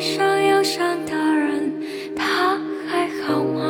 [0.00, 1.74] 上忧伤的人，
[2.16, 2.58] 他
[2.88, 3.60] 还好吗？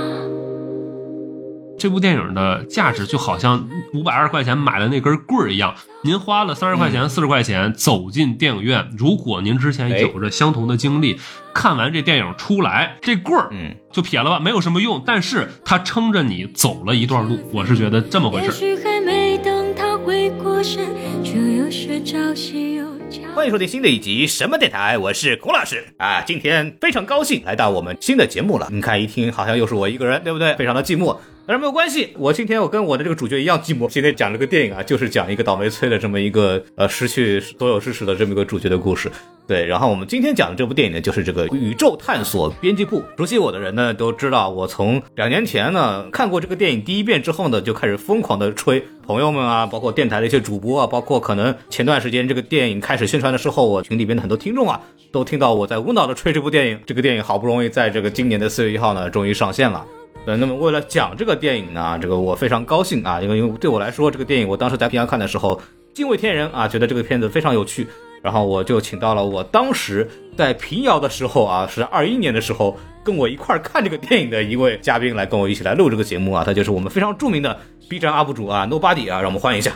[1.77, 5.74] 这部电影的价值就好像五百二十块钱买的那根棍儿一样，
[6.04, 11.18] 您花了三十块钱、四十块钱走进电影院，如果您之前有着相同的经历，
[11.53, 18.53] 看完这电影出来，这棍儿嗯，就撇了吧，没有什么用，但是它撑着你走了一段路，我是觉得这么回事也。
[18.53, 20.86] 许还没等他回过神，
[21.25, 22.89] 就有些朝夕又交
[23.34, 26.21] 欢迎收听新的一集什么电台，我是孔老师啊。
[26.22, 28.68] 今天非常高兴来到我们新的节目了。
[28.71, 30.54] 你看一听好像又是我一个人，对不对？
[30.57, 31.16] 非常的寂寞。
[31.46, 33.88] 但是没有关系，我今天我跟我的这个主角一样寂寞。
[33.88, 39.11] 今天讲这个电影啊，就是讲一个倒霉催的这么一个呃失去所有知识的这么一个主角的故事。
[39.50, 43.00] 对，然后我们今天讲的这部电影呢，就是这个《宇宙探索编辑部》。
[43.19, 48.81] 熟悉我的人呢都知道，我从两年前呢看过这个电影第一遍之后呢，就开始疯狂的吹。
[49.05, 56.78] 朋友们啊，包括电台的一些主播啊，包括可能前段时间这个电影开始宣传的时候，我群里边的很多听众啊，都听到我在无脑的吹这部电影。
[56.86, 59.84] 这个电影好不容易在这个今年的四月一号呢，终于上线了。
[60.27, 65.61] 呃，那么为了讲这个电影呢，这个我非常高兴啊，因为因为对我来说，这个电影我当时在平阳看的时候
[65.92, 67.89] 惊为天人啊，觉得这个片子非常有趣，
[68.22, 79.72] 然后我就请到了我当时在平遥的时候啊，是二一年的时候，跟我一块儿看这个电影的一位嘉宾来跟我一起来录这个节目啊，他就是我们非常著名的 B 站 UP 主啊，Nobody 啊，让我们欢迎一下。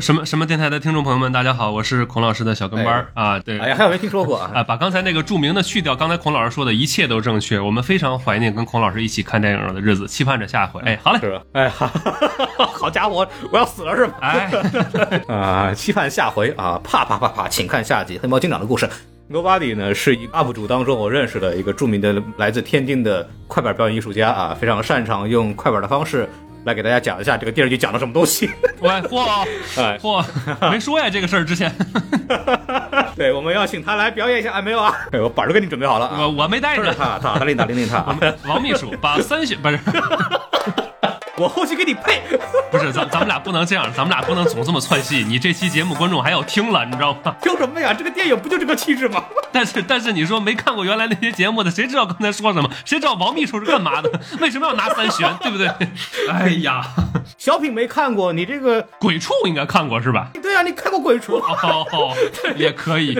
[0.00, 3.58] 什么什么电台的听众朋友们，大家好，我是孔老师的小跟班儿、啊，对。
[3.58, 4.50] 哎呀，还有没听说过啊？
[4.54, 7.60] 啊，把刚才那个著名的去掉，刚才孔老师说的一切都正确。
[7.60, 10.80] 我们非常怀念跟孔老师一起看电影的日子，期盼着下回。
[10.80, 11.42] 哎，好嘞，是吧？
[11.52, 14.14] 哎，哈哈哈哈好家伙，我要死了是吧？
[14.22, 14.50] 哎，
[15.28, 16.80] 啊，期盼下回啊！
[16.82, 18.86] 啪啪啪啪，请看下集《黑猫警长的故事》。
[19.30, 26.28] Nobody 呢是一个 UP 主当中我认识的一个著名的来自天津的快板表演艺术家啊，非常擅长用快板的方式
[26.64, 28.50] 来给大家讲一下这个电视剧讲了什么东西。
[28.80, 29.46] 喂，嚯
[29.76, 30.24] 哎，嚯，
[30.70, 31.72] 没说呀这个事儿之前，
[33.16, 34.94] 对，我们要请他来表演一下，哎，没有啊？
[35.12, 36.20] 哎，我板儿都给你准备好了啊。
[36.20, 36.84] 我我没带着。
[36.84, 38.18] 是他，他，他领他，领领他啊！
[38.46, 39.78] 王秘书把三选不是
[41.36, 42.22] 我后期给你配。
[42.70, 45.24] 不是，咱咱们俩不能这样，咱们俩不能总这么窜戏。
[45.26, 47.34] 你这期节目观众还要听了，你知道吗？
[47.42, 47.92] 听什么呀？
[47.92, 49.24] 这个电影不就这个气质吗？
[49.52, 52.70] 但是但是你说没看过原来那些节目的，谁知道刚才说什么？
[52.84, 54.10] 谁知道王秘书是干嘛的？
[54.40, 55.28] 为什么要拿三旋？
[55.42, 55.68] 对不对？
[56.30, 56.82] 哎呀，
[57.42, 60.30] 小品没看过，你这个鬼畜应该看过是吧？
[60.40, 61.40] 对啊，你看过《鬼畜》？
[61.42, 62.14] 哦，
[62.54, 63.18] 也可以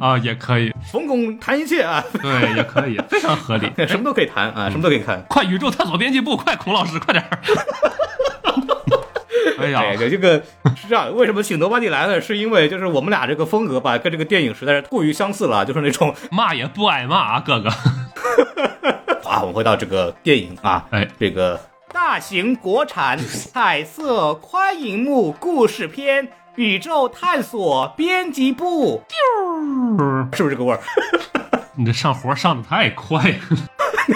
[0.00, 3.70] 啊，也可以，冯巩谈一切啊，对，也可以，非常合理。
[3.86, 5.24] 什么都可以谈啊，什么都可以看。
[5.28, 7.38] 快宇宙探索编辑部，快孔老师，快点儿！
[9.62, 10.42] 哎呀，哎，这个
[10.74, 12.20] 是这样，为什么请罗巴蒂来呢？
[12.20, 17.68] 是因为就是我们俩这个风格吧，跟这个电影实在是过于相似了，就是那种骂也不挨骂啊，哥哥。
[19.30, 21.60] 啊，我们回到这个电影啊，哎，这个
[21.92, 26.26] 大型国产彩色宽银幕故事片
[26.56, 29.02] 《宇宙探索编辑部》，
[30.36, 30.80] 是不是这个味儿？
[31.76, 33.38] 你这上活上的太快了，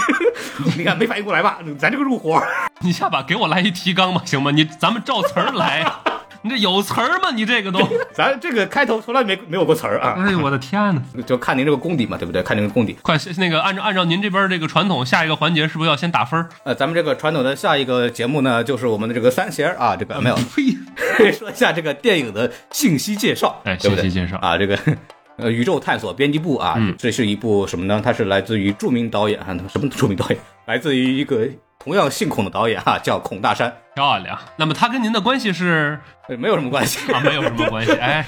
[0.76, 1.59] 你看没反应过来吧？
[1.78, 2.42] 咱这个入活。
[2.81, 4.50] 你下把给我来一提纲吧，行吗？
[4.50, 5.84] 你咱们照词儿来，
[6.46, 7.32] 你这有词儿吗？
[7.34, 7.80] 你这个都，
[8.14, 11.02] 咱这个开头从来没没有过词儿啊，哎呦我的天呐！
[11.26, 12.40] 就看您这个功底嘛，对不对？
[12.42, 12.96] 看您的功底。
[13.02, 16.48] 快，那个按照按照您这边这个传统，下一个环节是不是要先打分儿？
[16.62, 20.76] 呃，咱们这个传统的下一个节目呢，就是我们的这个三弦儿啊，这个没有，呸！
[21.32, 24.78] 说一下这个电影的信息介绍，哎对不对信息介绍啊，这个。
[25.38, 28.00] 呃，宇宙探索编辑部啊，嗯这是一部什么呢？
[28.02, 30.38] 它是来自于著名导演啊，什么著名导演？
[30.64, 31.46] 来自于一个
[31.86, 34.36] 同样姓孔的导演哈、叫孔大山，漂亮。
[34.56, 37.12] 那么他跟您的关系是呃没有什么关系。
[37.12, 37.92] 啊，没有什么关系。
[37.92, 38.26] 哎，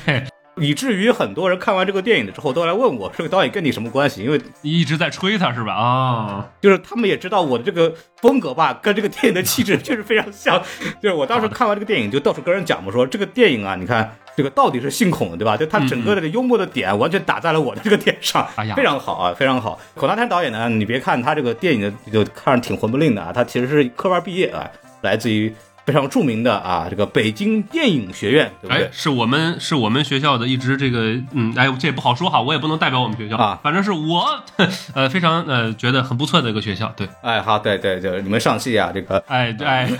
[0.60, 4.22] 以至于很多人看完这个电影的之后都来问我，这个导演跟你什么关系？
[4.22, 5.74] 因为一直在吹他是吧？
[5.74, 10.62] 啊，就是他们也知道我的这个风格吧，跟这个电影的气质 确实非常像。
[11.02, 15.56] 就是我当时看完这个电影，就到处跟人讲嘛，说这个电影啊，你看这个到底是姓孔的，对吧？
[15.56, 19.78] 就他整个的这个幽默的点完全打在了我的这个点上，哎呀非常好啊，非常好。
[19.94, 24.68] 孔大山导演呢，你别看他这个电影的就看着挺混不吝的啊，他其实是科班毕业啊，
[25.02, 25.52] 来自于
[25.88, 28.84] 非常著名的啊这个北京电影学院，对不对？
[28.84, 34.22] 哎，是我们是我们学校的一直这个，嗯，哎，这也不好说哈，我也不能代表我们学校啊反正是我，
[34.92, 39.90] 呃，非常呃觉得很不错的一个学校，对，哎，好，对对，就是你们上戏啊，这个哎哎，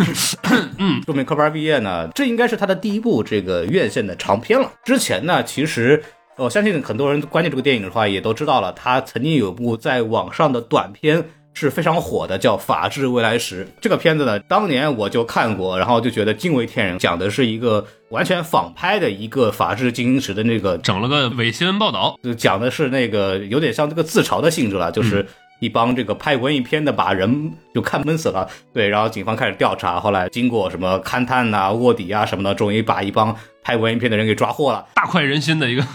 [1.07, 4.71] 著名科班毕业呢，这应该是他的第一部这个院线的长片了。
[4.85, 6.05] 之前呢，其实
[6.37, 11.25] 我相信很多人关注这个电影的话，也都知道了，他曾经有部在网上的短片
[11.59, 13.65] 是非常火的，叫《法治未来时》。
[13.81, 25.27] 这个片子呢，当年我就看过，然后就觉得惊为天人，讲的是一个完全仿拍的一个法治进行时的那个整了个伪新闻报道，就讲的是那个有点像这个自嘲的性质了，就是
[25.61, 33.35] 一帮这个拍文艺片的把人就看闷死了，对，然后警方开始调查，后来经过什么勘探呐、卧底啊什么的，终于把一帮
[33.65, 34.87] 拍文艺片的人给抓获了。
[34.95, 35.83] 大快人心的一个，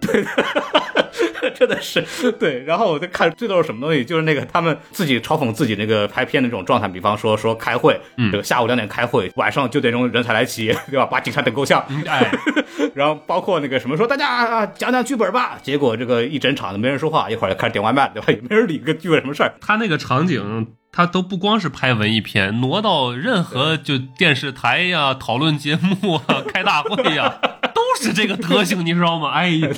[1.60, 2.64] 真的是对。
[2.64, 8.00] 然后我就看最逗是什么东西，就是那个他们自己嘲讽自己那个拍片的这种状态，比方说说开会，
[8.32, 11.04] 这个下午两点开会，晚上九点钟人才来齐， 对吧？
[11.06, 11.84] 把警察等够呛。
[12.06, 12.32] 哎，
[12.94, 18.26] 然后包括那个什么说大家啊讲讲剧本吧，结果这个一整场都没人说话，一会儿就开始点外卖，对吧？
[18.32, 19.52] 也没人理个剧本什么事儿。
[19.60, 27.38] 他那个场景，他都不光是拍文艺片，挪到任何就电视台呀、讨论节目啊、开大会呀，
[27.74, 29.30] 都是这个德行，你知道吗？
[29.30, 29.68] 哎呀，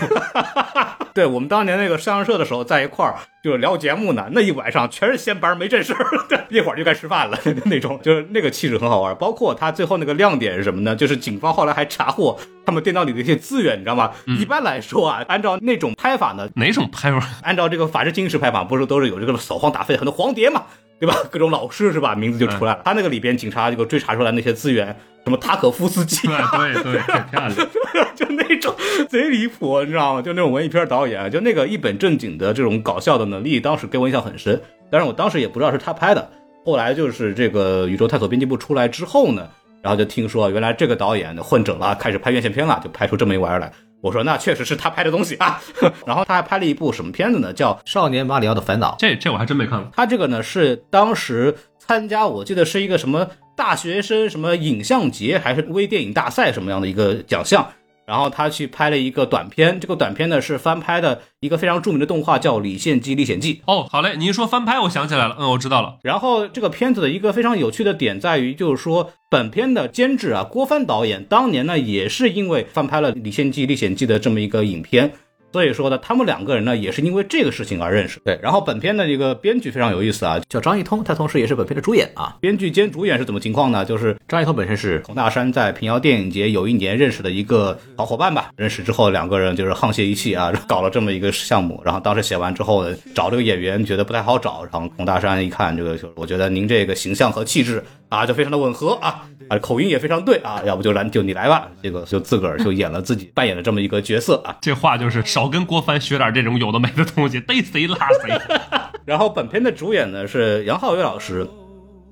[1.15, 6.07] 对我们当年那个上社的时候在一块儿就是聊节目呢，那一晚上全是闲班没正事儿，
[6.49, 7.37] 一会儿就该吃饭了
[7.67, 9.13] 那种，就是那个气质很好玩。
[9.17, 10.95] 包括他最后那个亮点是什么呢？
[10.95, 14.13] 就是警方后来还查获他们电脑里的一些资源，你知道吗？
[14.39, 17.27] 一般来说啊，按照那种拍法呢，哪种拍法？
[17.43, 20.63] 按照这个法制进行时拍法，不是都是有这个扫黄打非很多黄碟嘛，
[21.01, 21.17] 对吧？
[21.29, 22.15] 各种老师是吧？
[22.15, 22.83] 名字就出来了。
[22.85, 24.87] 他那个里边警察这个追查出来那些资源，
[25.25, 27.69] 什么塔可夫斯基对啊，对对，太漂亮。
[28.15, 28.75] 就那种
[29.09, 30.23] 贼离谱，你知道吗？
[30.23, 34.61] 就那种文艺片导演，就那个一本正经的这种搞笑的能力，当时给我印象很深。
[34.91, 36.31] 但是我当时也不知道是他拍的。
[36.65, 39.49] 后来就是这个《宇宙探索编辑部》出来之后呢，
[39.83, 43.73] 然后就听说原来这个导演混整了，开始拍院线片了，就拍出这么一玩意儿来。
[44.01, 45.61] 我说那确实是他拍的东西啊。
[46.07, 47.53] 然后他还拍了一部什么片子呢？
[47.53, 48.93] 叫《少年马里奥的烦恼》。
[48.99, 49.91] 这这我还真没看过。
[49.97, 57.67] 他这个呢是当时参加，我记得是一个什么大学生什么影像节还是微电影大赛什么样的一个奖项。
[58.07, 63.55] 然后他去拍了一个短片，这个短片呢是翻拍的一个非常著名的动画，叫《李献计历险记》。
[63.67, 65.99] 哦，好嘞，你一说翻拍，我想起来了，嗯，我知道了。
[66.03, 75.13] 然后这个片子的一个非常有趣的点在于，就是说本片的监制啊，郭帆导演当年呢也是因为翻拍了《李献计历险记》的这么一个影片。
[75.53, 78.21] 所以说呢，他们两个人呢也是因为这个事情而认识。
[78.25, 82.37] 对，然后本片的一个编剧非常有意思啊，叫张艺通，他同时也是本片的主演啊。
[82.41, 83.85] 编剧兼主演是怎么情况呢？
[83.85, 88.51] 就是张艺通本身是孔大山在平遥电影节有一年认识的一个好伙伴吧。
[88.57, 91.81] 认识之后，两个人就是沆瀣一气啊， 搞了这么一个项目。
[91.85, 101.67] 然后当时写完之后呢，找这个演员觉得不太好找，然后孔大山一看这个，就是我觉得您这个形象和气质啊，就非常的吻合啊，啊口音也非常对啊，要不就来就你来吧。
[101.83, 104.55] 这个就自个儿就演了自己扮演了这么一个角色啊。
[104.61, 108.39] 这话就是少跟郭帆学点这种有的没的东西，逮谁拉谁。
[109.07, 111.49] 然后本片的主演呢是杨浩宇老师，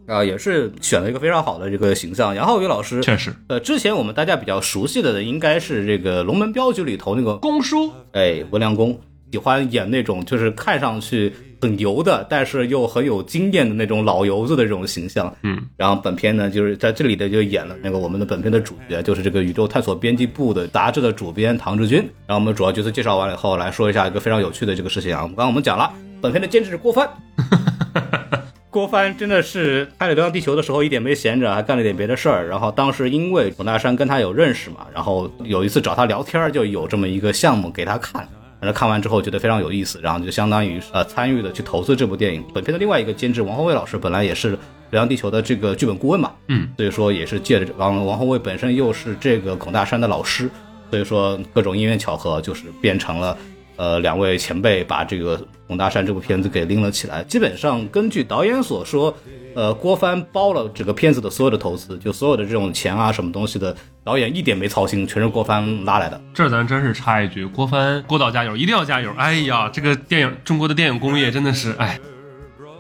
[0.07, 2.35] 啊、也是选了一个非常好的这个形象。
[2.35, 8.99] 杨浩宇老师确实，呃，之前我们大家比较熟悉的应该是这个《龙门镖局》里头那个公叔哎文良公，
[9.31, 15.35] 喜欢演那种就是看上去很油的，但是又很有经验的那种老油子的这种形象。
[15.43, 21.99] 嗯，然后本片呢，就是在这里的就演了那个我们的本片的主角，就是这个宇宙探索编辑部的杂志的主编唐志军。
[22.27, 25.21] 然后我们主要角色介绍完了以后，来说一下一个非常有趣的这个事情啊。
[25.23, 27.09] 刚刚我们讲了，本片的监制是郭帆。
[28.71, 32.47] 郭帆真的是拍了《流浪地球》的时候一点没闲着，还干了点别的事儿。
[32.47, 38.29] 然后当时因为孔大山跟他有认识嘛，然后有一次找他聊天，就有这么一个项目给他看。
[38.61, 42.45] 然后看完之后觉得非常有意思，然后就相当于呃参与的去投资这部电影。
[42.53, 44.53] 本片的另外一个监制王宏伟老师本来也是
[44.91, 50.51] 《流浪地球》的这个剧本顾问嘛，嗯，所以说也是借着王王宏伟本身又是这个孔大山的老师，
[50.91, 53.37] 所以说各种因缘巧合，就是变成了
[53.81, 57.25] 呃两位前辈把这个红大山这部片子给拎了起来。
[57.25, 59.17] 基本上根据导演所说，
[59.55, 63.75] 呃，郭帆包了整个片子的所有的投资，就所有的这种钱啊什么东西的，
[64.05, 66.21] 导演一点没操心，全是郭帆拉来的。
[66.35, 69.11] 这咱真是插一句，郭帆郭导加油，一定要加油！
[69.17, 71.99] 哎呀，这个电影中国的电影工业真的是，哎，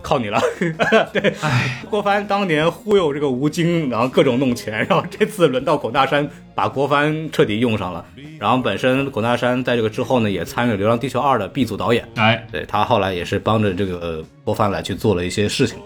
[0.03, 0.41] 靠你了，
[1.13, 8.05] 对，哎，郭帆当年忽悠这个吴京，然后各种弄钱，然后这次轮到孔大山把郭帆彻底用上了。
[8.39, 15.79] 然后本身孔大山在这个之后呢，也参与了《流浪地球二》的 B 组导演，哎，对他后来也是帮着这个郭帆来去做了一些事情，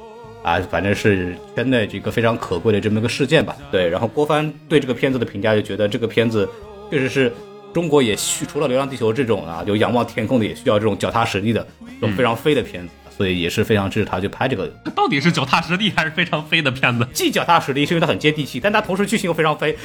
[0.42, 3.56] 啊，反正是圈内这个非常可贵的这么一个事件吧。
[3.72, 6.48] 对，然后郭帆对这个片子的评价就觉得这个片子
[6.90, 7.32] 确实是
[7.72, 11.66] 中国也需除了《流浪地球》这种啊，就仰望天空的，也需要这种脚踏实地的
[12.00, 14.66] 这种非常飞的片子，所以也是非常支持他去拍这个。
[14.94, 17.06] 到底是脚踏实地还是非常飞的片子？
[17.12, 19.76] 既脚踏实地，是因为它很接地气，但它同时剧情又非常飞，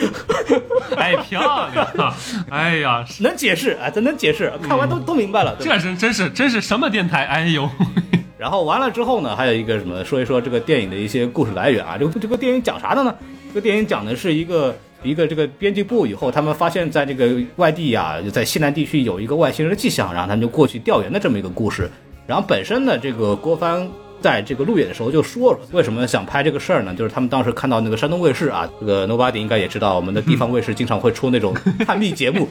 [0.98, 2.14] 哎，漂亮！
[2.50, 5.56] 哎呀，能解释啊，这能解释，看完都都明白了。
[5.60, 7.26] 这是真是真是什么电台？
[7.26, 7.70] 哎呦，
[8.38, 11.98] 然后完了之后呢，还有一个什么，说一说这个电影的一些故事来源啊。
[12.00, 13.14] 这个这个电影讲啥的呢？
[13.50, 21.90] 这个电影讲的是一个一个这个编辑部以后，他们发现在这个外地呀、就在西南地区有一个外星人的迹象，然后他们就过去调研的这么一个故事。
[22.30, 23.90] 然后本身呢，这个郭帆
[24.22, 26.94] 在这个路演的时候就说了，为什么想拍这个事儿呢？
[26.94, 31.56] 就是他们当时看到那个山东卫视啊， 这个 Nobody 应该也知道，我们的地方卫视经常会出那种
[31.88, 32.48] 探秘节目，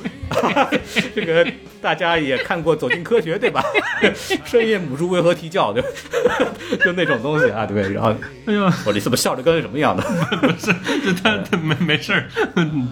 [1.15, 1.47] 这个
[1.81, 3.63] 大家也看过《走进科学》对吧？
[4.45, 5.73] 深夜母猪为何啼叫？
[5.73, 5.89] 对吧，
[6.85, 7.93] 就那种东西啊，对。
[7.93, 8.13] 然后
[8.47, 10.03] 哎呦，我你怎么笑的跟什么样的？
[10.41, 12.29] 不是，这他他没没事儿，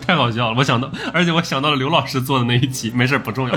[0.07, 0.57] 太好笑了。
[0.57, 3.57] 我想到，而且我想到了刘老师做的那一期，没事儿不重要。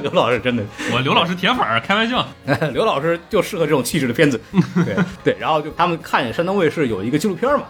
[0.00, 2.26] 刘老师真的，我刘老师铁粉儿，开玩笑。
[2.72, 4.40] 刘老师就适合这种气质的片子。
[4.84, 7.64] 对对，然后就他们看山东卫视有一个纪录片嘛，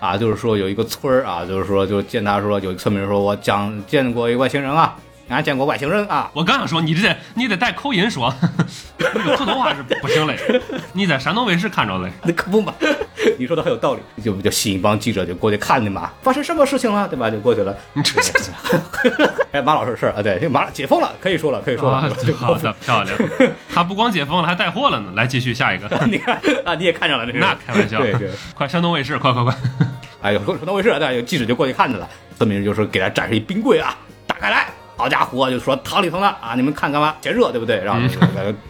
[0.00, 4.96] 啊，就是说有一个村儿啊，就是说就见他说有一个村民说，我讲见过一个外星人啊，
[5.28, 8.34] 俺见过外星人啊，我刚想说，你这你得带口音说，
[8.98, 10.36] 这个普通话是不行嘞。
[10.92, 12.72] 你在山东卫视看着嘞，那可不嘛，
[13.38, 17.30] 你说的很有道理，就就吸引一帮记者就过去看的嘛，发生什么事情了，对吧？
[17.30, 17.76] 就过去了。
[17.92, 18.32] 你这这
[19.52, 22.00] 哎，马老师的事儿啊，对，这马解封了，可以说了，可以说了。
[22.36, 23.16] 好的，漂亮。
[23.72, 25.12] 他不光解封了，还带货了呢。
[25.14, 25.88] 来，继续下一个。
[26.06, 27.38] 你看啊，你也看上了这是？
[27.38, 28.30] 那开玩笑，对对。
[28.54, 29.54] 快山东卫视，快快快！
[30.22, 33.94] 哎呦，山东卫视，对，有记者就过去看去了，村民就是给他展示一冰柜啊，
[34.26, 34.68] 打开来。
[34.98, 37.14] 好家伙，就说汤里头呢啊，你们看干嘛？
[37.22, 37.80] 嫌热对不对？
[37.84, 38.00] 然后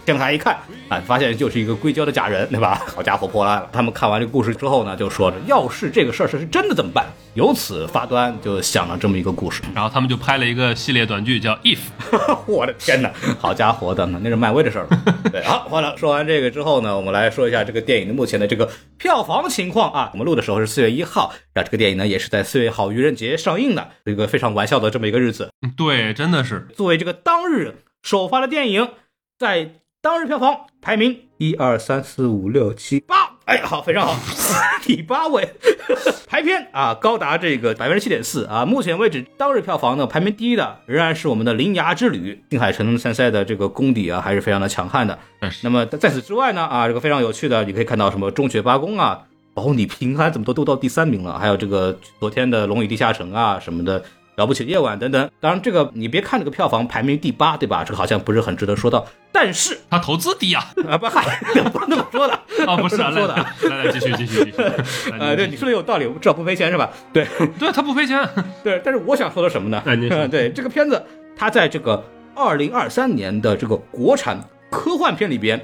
[0.05, 0.55] 电视台一看
[0.87, 2.79] 啊，发现就是一个硅胶的假人，对吧？
[2.95, 3.67] 好家伙，破烂了。
[3.71, 7.07] 他们看完这个故事之后呢，就说着，要是这个事儿是真的怎么办？
[7.33, 9.63] 由此发端，就想了这么一个故事。
[9.73, 11.79] 然后他们就拍了一个系列短剧，叫《If
[12.45, 15.15] 》。我的天哪，好家伙的，那是漫威的事儿了。
[15.31, 15.97] 对，好，完了。
[15.97, 18.69] 说完这个之后呢，我们来说一下这个电影的目前的这个
[18.99, 20.11] 票房情况啊。
[20.13, 25.49] 我们录的时候是四月一号，然后这个电影呢也是在四月一号愚人节上映的，一个非常玩笑的这么一个日子。
[25.75, 28.89] 对，真的是作为这个当日首发的电影，
[29.37, 34.15] 在当日票房排名一二三四五六七八，哎，好，非常好，
[34.81, 35.53] 第八位，
[36.25, 45.19] 排片啊高达这个百分之七点四啊，目前为止当日票房呢排名第一的仍然是我们的《铃芽之旅》，新海诚参赛的这个功底啊还是非常的强悍的。
[45.63, 54.01] 那么在此之外呢啊，这个非常有趣的，你可以看到什么《中学八公》啊，保你平安怎么都都到第三名了，还有这个昨天的《龙与地下城》啊什么的。
[54.39, 57.83] 了不起夜晚等等，当然这个你别看这个票房排名第八，对吧？
[57.83, 61.39] 这个好像不是很值得说到，但是他投资低啊，啊不 嗨，
[61.71, 62.33] 不是那么说的
[62.65, 63.35] 啊，不是这么说的。
[63.69, 66.89] 来来继续继续继续， 呃，对你说的有道理，至少不赔钱是吧？
[67.11, 67.27] 对
[67.59, 68.27] 对，他不赔钱。
[68.63, 69.83] 对，但是我想说的什么呢？
[70.31, 71.03] 对这个片子，
[71.35, 72.01] 它在这个
[72.33, 74.39] 二零二三年的这个国产
[74.71, 75.59] 科幻片里边，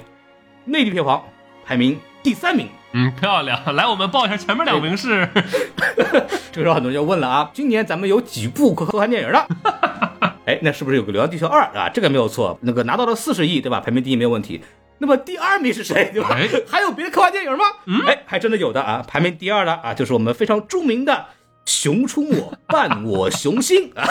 [0.65, 1.23] 内地票房
[1.65, 2.67] 排名第三名。
[2.97, 3.61] 嗯，漂亮！
[3.75, 5.27] 来，我们报一下前面两名是。
[6.53, 9.45] 这个时候很多人就问了啊，今年咱们有几部科幻电影了？
[10.47, 11.89] 哎，那是不是有个《流浪地球二》啊？
[11.93, 13.81] 这个没有错，那个拿到了四十亿，对吧？
[13.81, 14.63] 排名第一没有问题。
[14.99, 16.09] 那么第二名是谁？
[16.13, 16.37] 对吧？
[16.69, 17.65] 还有别的科幻电影吗？
[18.07, 19.03] 哎，还真的有的啊！
[19.05, 21.13] 排名第二的啊，就是我们非常著名的
[21.65, 22.37] 《熊出没》
[22.67, 24.07] 伴我雄心啊。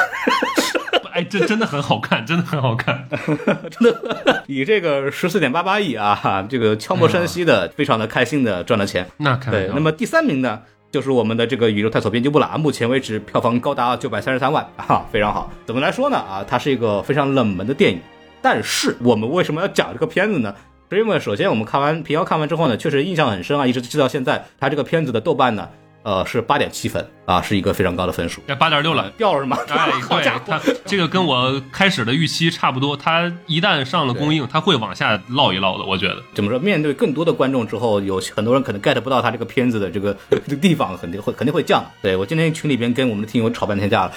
[1.15, 3.09] 哎，这真的很好看，真的很好看，
[3.71, 9.07] 真的以这个十四点八八亿啊，这个悄无声息的，非常的开心的赚了钱。
[9.19, 15.49] 那对，那么第三名呢，就是我们的这个宇宙探索编辑部了啊，目前为止票房高达九百三十三万啊，非常好。
[15.65, 16.17] 怎么来说呢？
[16.17, 18.01] 啊，它是一个非常冷门的电影，
[18.43, 20.53] 但是我们为什么要讲这个片子呢？
[20.91, 24.45] 是因为首先我们看完平遥看完之后呢，确实印象很深啊，一直记到现在。
[24.59, 25.69] 它这个片子的豆瓣呢。
[26.05, 28.43] 呃，是八点七分啊，是一个非常高的分数。
[28.47, 29.57] 哎，八点六了，掉了是吗？
[29.69, 29.91] 哎，
[30.21, 32.97] 对，它这个跟我开始的预期差不多。
[32.97, 35.85] 它一旦上了公映，它会往下落一落的。
[35.85, 36.59] 我觉得怎么说？
[36.59, 41.85] 面对更多的观众之后，有很多人可能 get 不到他这个片子的这个 这个地方，肯定会肯定会降。
[42.03, 44.13] 对我今天群里边跟我们的听友吵半天架了。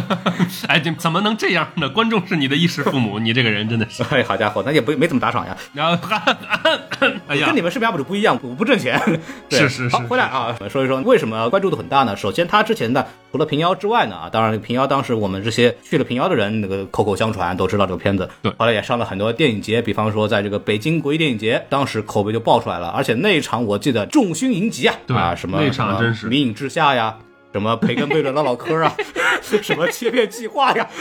[0.68, 1.88] 哎，这怎么能这样呢？
[1.88, 4.02] 观众是你的衣食父母，你这个人真的是。
[4.10, 5.56] 哎，好家伙，那也不没怎么打赏呀。
[5.74, 6.08] 然后，
[7.26, 8.98] 哎呀，跟你们视频 UP 主不一样，我不挣钱。
[9.50, 9.96] 是是是。
[9.96, 12.04] 好，回来啊，说一说为什么关注度很大。
[12.04, 27.16] 呢，首先他之前的除了平遥之外呢，啊，当然平遥当时我们这些去了平遥的人，那个口口相传都知道这个片子，对，后来也上了很多电影节，比方说在这个北京国际电影节，当时口碑就爆出来了，而且那一场我记得众星云集啊，对啊，什么那场真是迷影之下呀，
[27.52, 28.92] 什么培根贝伦的唠嗑啊，
[29.42, 30.86] 什么切片计划呀。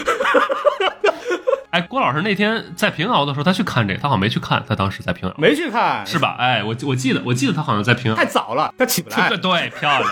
[1.69, 5.35] 哎，郭老师那天在平遥的时候，他去看这个，他好像没去看，他当时在平遥。
[5.37, 6.35] 没去看，是吧？
[6.39, 10.09] 哎，我我记得，我记得他好像在平遥，太早了，他起不来，对 对，漂亮，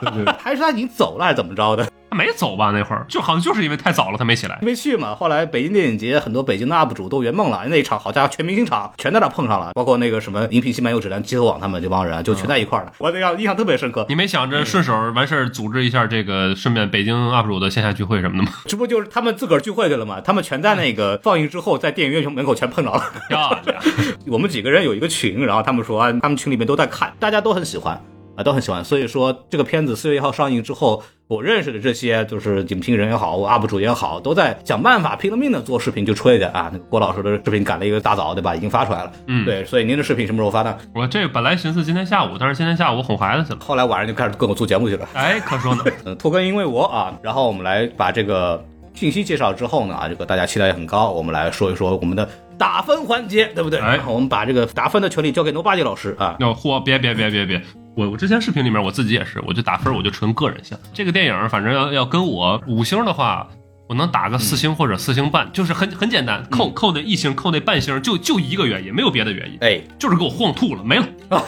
[0.00, 1.86] 对对，还是他已经走了，还是怎么着的？
[2.10, 2.70] 他没走吧？
[2.70, 5.14] 那会儿就好像就是因为太早了，他没起来，没去嘛。
[5.14, 12.92] 后来北京电影节很多北京的 UP 主都圆梦了，那一场好家伙，全明星场全在那碰上了，包括那个什么荧屏新漫游指南、街头网他们这帮人就全在一块儿了。
[12.96, 14.06] 我那样印象特别深刻。
[14.08, 18.52] 你没想着顺手完事儿组织一下这个顺便北京 UP 主的线下聚会什么的吗？
[18.64, 20.18] 这不就是他们自个儿聚会去了吗？
[20.22, 23.04] 他们全在那个放映之后，在电影院门口全碰着了。
[23.28, 23.82] 漂亮。
[24.28, 28.00] 我们几个人有一个群，然后他们说啊，他们群里面都在看，大家都很喜欢
[28.38, 28.82] 啊，都很喜欢。
[28.82, 31.02] 所以说这个片子四月一号上映之后。
[31.28, 36.70] 我认识的这些就是影评人也好我，UP 主也好，都在想办法拼了命的做视频，就吹的啊。
[36.72, 38.56] 那个郭老师的视频赶了一个大早，对吧？
[38.56, 39.12] 已经发出来了。
[39.26, 39.62] 嗯，对。
[39.66, 40.74] 所以您的视频什么时候发呢？
[40.94, 45.06] 我这本来寻思今天下午，但是今天下午哄孩子去了，后来晚上就开始跟我做节目去了。
[45.12, 45.84] 哎，可说呢。
[46.06, 47.14] 嗯，拖更因为我啊。
[47.22, 48.64] 然后我们来把这个
[48.94, 51.10] 信息介绍之后呢，啊，这个大家期待也很高。
[51.10, 52.26] 我们来说一说我们的
[52.56, 53.78] 打分环节，对不对？
[53.80, 56.38] 哎，我们把这个打分的权利交给牛八戒老师啊。
[56.40, 57.60] 要嚯，别别别别别。
[57.98, 60.78] 我我之前视频里面我自己也是，我就打分我就纯个人项。
[60.94, 63.48] 这个电影反正要要跟我五星的话，
[63.88, 71.08] 我能打个四星或者四星半，就是很很简单，扣扣那一星，扣那半星，就就一个原因，没有别的原因，哎，就是给我晃吐了，没了。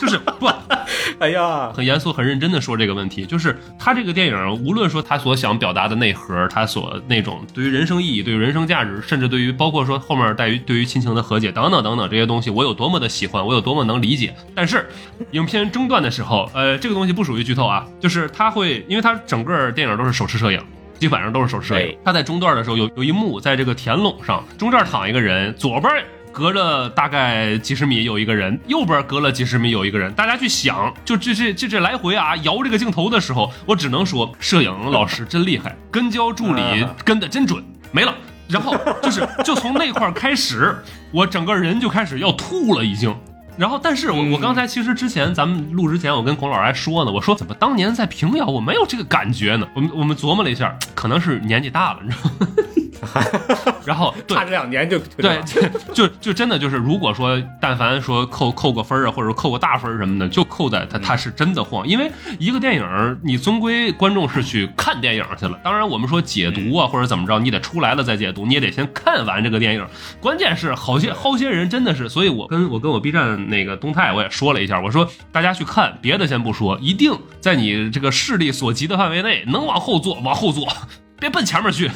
[0.00, 0.46] 就是不
[1.18, 14.34] 哎呀， 很严肃、很认真的说这个问题，就是他这个电影，无论说他所想表达的内核，他所那种对于人生意义、对于人生价值，甚至对于包括说后面带于对于亲情的和解等等等等这些东西，我有多么的喜欢，我有多么能理解。
[14.54, 14.88] 但是，
[15.32, 20.60] 影片中断的时候，呃，这个东西不属于剧透啊，就是他会，因为他整个电影都是手持摄影。
[20.98, 21.96] 基本上都是手持摄影哎。
[22.04, 25.90] 他在中段的时候有有一幕，在这个田垄上，中间躺一个人，左边
[26.32, 30.12] 隔着大概几十米有一个人，右边隔了几十米有一个人。
[30.14, 38.14] 大家去想，就这这这这来回啊摇这个镜头的时候，我只能说摄影老师真厉害，跟焦助理啊跟的真准，没了。
[38.48, 40.76] 然后 就是就从那块儿开始，
[41.12, 43.14] 我整个人就开始要吐了，已经。
[43.56, 49.68] 然后，但是我我刚才其实之前咱们录之前，我跟孔老师还说呢，我说怎么当年在平遥我没有这个感觉呢？
[49.74, 52.46] 我们我们琢磨了一下，可能是年纪大了，你知道吗？
[53.84, 55.40] 然后 对差这两年就对，
[55.94, 65.58] 就就就真的就是，如果说但凡说扣扣个分儿啊，或者扣个大分儿什么的，就扣在他他是真的晃，因为一个电影儿，你终归观众是去看电影去了。
[65.62, 69.86] 当然，我们说解读啊，或者怎么着，你得出来了再解读，你也得先看完这个电影。
[70.20, 80.66] 关键是好些好些人真的是，所以我跟我跟我 B 站那个东泰我也说了一下，我说大家去看，别的先不说，一定在你这个视力所及的范围内，能往后坐往后坐，
[81.20, 81.88] 别奔前面去。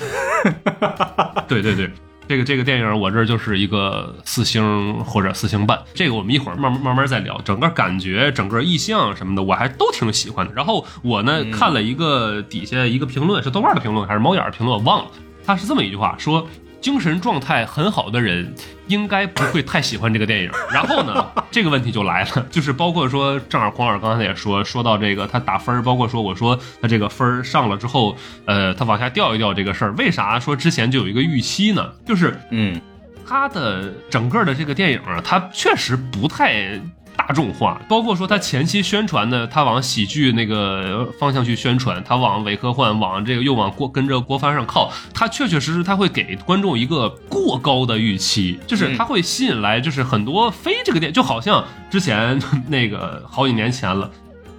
[1.48, 1.90] 对对对。
[2.26, 7.38] 这个这个电影我这儿就是一个四星或者四星半，这个我们一会儿慢慢慢慢再聊。
[7.44, 10.52] 整个感觉、整个意象什么的，我还都挺喜欢的。
[10.54, 15.10] 然后我呢、看了一个底下一个评论，是豆瓣的评论还是猫眼的评论，我忘了。
[15.44, 16.48] 他是这么一句话说：
[16.84, 18.54] 精神状态很好的人
[18.88, 20.50] 应该不会太喜欢这个电影。
[20.70, 28.14] 然后呢， 这个问题就来了，就是包括说，正好黄老师刚才也说，说到这个他打分，包括说我说他这个分儿上了之后，
[28.44, 31.90] 呃，他往下掉一掉这个事儿，为啥说之前就有一个预期呢？
[32.04, 32.78] 就是嗯
[33.26, 36.78] 他的整个的这个电影啊，他确实不太
[37.16, 54.10] 大众化，包括说他前期宣传的，他往喜剧那个方向去宣传，他往伪科幻，往这个又往国跟着国番上靠，他确确实实他会给观众一个过高的预期，就是他会吸引来就是很多非这个电，就好像之前那个好几年前了。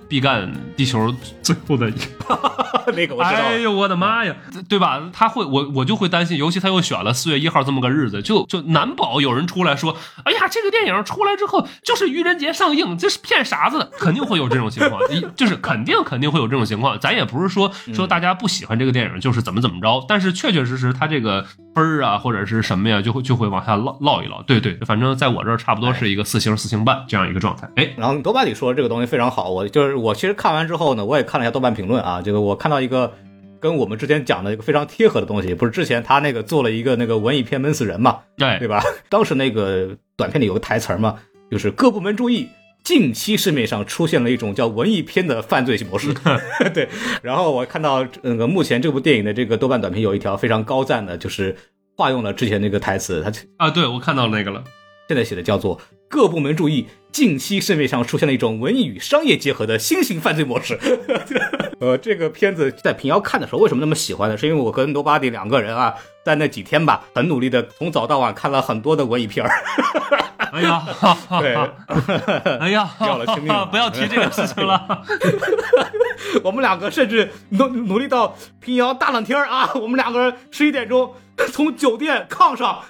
[0.07, 1.93] 毕赣地球最后的一
[2.95, 3.45] 那个我知道了。
[3.47, 4.35] 哎呦我的妈呀，
[4.69, 5.01] 对吧？
[5.11, 16.99] 他会，我我就会担心，尤其他又选了四月一号这么个日子，就就难保有人出来说，哎呀，这个电影出来之后就是愚人节上映，这是骗傻子的，肯定会有这种情况，一就是肯定肯定会有这种情况。
[16.99, 24.43] 咱也不是说说大家不喜欢这个电影就是怎么怎么着，但是确确实实他这个分儿啊或者是什么呀，就会就会往下落落一落。
[24.45, 27.67] 对对，反正在我这儿差不多是一个四星四星半这样一个状态。
[27.75, 33.13] 哎，然后豆瓣里说这个东西非常好，我就是我其实看完之后呢，我也看了一下豆瓣评论啊，这个我看到一个
[33.59, 38.83] 跟我们之前讲的一个非常贴合的东西，不是之前他那个做了一个那个文艺片闷死人嘛，对对吧？
[39.09, 41.17] 当时那个短片里有个台词儿嘛，
[41.49, 42.47] 就是各部门注意。
[42.83, 46.13] 近期市面上出现了一种叫文艺片的犯罪模式，
[46.71, 46.87] 对。
[47.23, 51.55] 然后我看到那个目前这部电影的这个豆瓣短评有一条非常高赞的，就是
[51.97, 54.63] 化用了之前那个台词，他啊，对我看到那个了。
[55.07, 60.79] 现在写的叫做“各部门注意，近期市面上出现了一种文艺与商业结合的新型犯罪模式。
[61.79, 64.37] ”呃，这个片子在平遥看的时候，为什么那么喜欢呢？
[64.37, 69.51] 是因为我跟多巴迪两个人啊，在那几天吧，很努力的从早到晚看了很多的文艺片儿。
[70.51, 70.85] 哎呀，
[71.41, 71.55] 对，
[72.59, 75.03] 哎呀，要了亲命了 不要提这个事情了。
[76.43, 81.13] 我们两个甚至努努力到平遥大冷天儿啊，我们两个人十一点钟
[81.51, 82.81] 从酒店炕上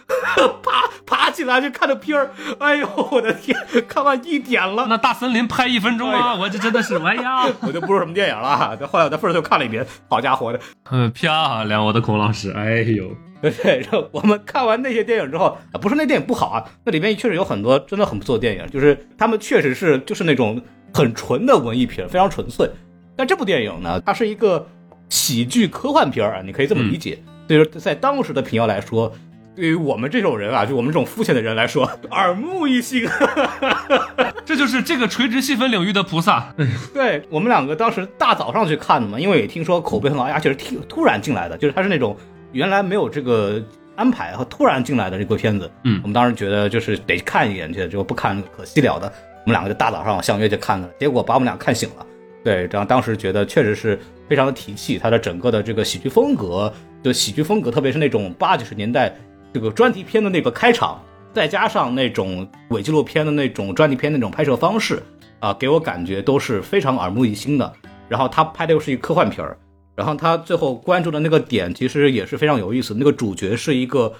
[0.61, 2.31] 爬爬起来就看着片儿。
[2.59, 4.85] 哎呦，我的天，看完一点了。
[4.87, 10.59] 那大森林拍一分钟啊，我这真的是，哎呀， 我就不说什么电影了啊，后来我在份儿上又看了一遍，好家伙的，
[10.91, 13.09] 嗯，漂亮，我的孔老师，哎呦，
[13.41, 20.61] 对对，然后我们看完那些电影之后，啊，不是那电影不好啊，那里面确实有很多真的很不错的电影，就是他们确实是就是那种
[20.93, 22.69] 很纯的文艺片，非常纯粹。
[23.17, 24.67] 但这部电影呢，它是一个
[25.09, 27.17] 喜剧科幻片啊，你可以这么理解。
[27.47, 29.11] 所以说，在当时的平遥来说，
[29.55, 33.07] 对于我们这种人啊，就我们这种肤浅的人来说，耳目一新。
[34.45, 36.53] 这就是这个垂直细分领域的菩萨。
[36.93, 42.15] 对我们两个当时大早上去看的嘛，因为也听说口碑很好，而且是突突然进来的，就是它是那种
[42.51, 43.61] 原来没有这个
[43.95, 45.71] 安排和突然进来的这个片子。
[45.83, 49.11] 嗯我们当时觉得就是得看一眼去，就不看可惜了的。
[49.45, 52.05] 我们两个就大早上相约去看了，结果把我们俩看醒了。
[52.43, 53.97] 对，然后当时觉得确实是
[54.29, 56.71] 非常的提气，他的整个的这个喜剧风格，
[57.05, 59.15] 就喜剧风格，特别是那种八九十年代
[59.53, 60.99] 这个专题片的那个开场，
[61.31, 65.03] 再加上那种伪纪录片的那种专题片那种拍摄方式，
[65.39, 67.73] 啊，给我感觉都是非常耳目一新的。
[68.09, 69.55] 然后他拍的又是一个科幻片儿，
[69.93, 74.11] 然后他最后关注的那个点其实也是非常有意思，那个主角是一个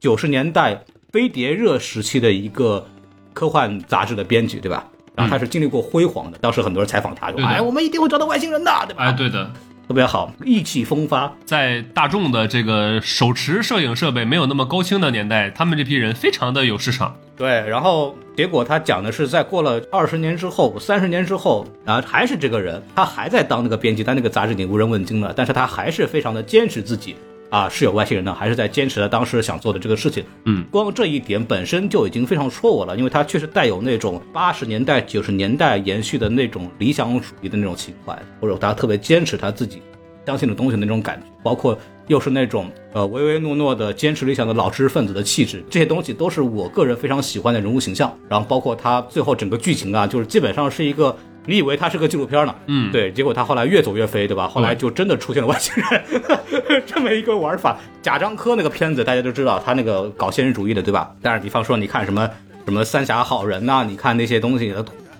[0.00, 2.84] 九十年代飞碟热时期的一个
[3.32, 4.84] 科幻杂志的编辑，对吧？
[5.14, 9.48] 然后他是经历过辉煌的，当时很多人采访他说：“对的哎，我们一定会找到外星人的，对吧？”哎，对的，
[9.86, 11.30] 特别好，意气风发。
[11.44, 17.14] 在大众的这个手持摄影设备没有那么高清的年代，他们这批人非常的有市场。
[17.36, 27.16] 对，然后结果他讲的是，在过了二十年之后、三十年之后，然后还是这个人，他还在当那个编辑，但那个杂志已经无人问津了，但是他还是非常的坚持自己
[27.54, 30.24] 啊是有外星人的，还是在坚持他当时想做的这个事情。
[30.44, 39.80] 嗯，光这一点本身就已经非常戳我了，因为他确实带有那种八十年代、九十年代延续的那种理想主义的那种情怀，或者他特别坚持他自己
[40.26, 48.12] 相信的东西的那种感觉，包括又是那种呃唯唯诺诺的坚持理想的老知识分子的气质，这些东西都是我个人非常喜欢的人物形象。
[48.28, 51.16] 然后包括他最后整个剧情啊，就是基本上是一个。
[51.46, 52.54] 你以为它是个纪录片呢？
[52.66, 54.48] 嗯对，结果他后来越走越飞，对吧？
[54.48, 56.02] 后来就真的出现了外星人
[56.86, 57.76] 这么一个玩法。
[58.02, 61.14] 贾樟柯那个片子大家都知道，他那个搞现实主义的，对吧？
[61.20, 62.28] 但是比方说你看什么
[62.64, 64.74] 什么三峡好人呐、你看那些东西，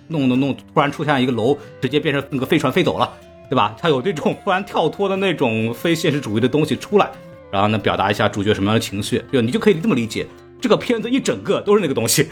[0.08, 3.10] 弄弄弄，突然出现一个楼，直接变成那个飞船飞走了，
[3.50, 3.74] 对吧？
[3.80, 7.10] 他有这种突然跳脱的那种非现实主义的东西出来，
[7.50, 10.26] 然后呢，表达一下主角什么样的情绪，就你就可以这么理解，
[10.64, 12.26] 这个片子一整个都是那个东西。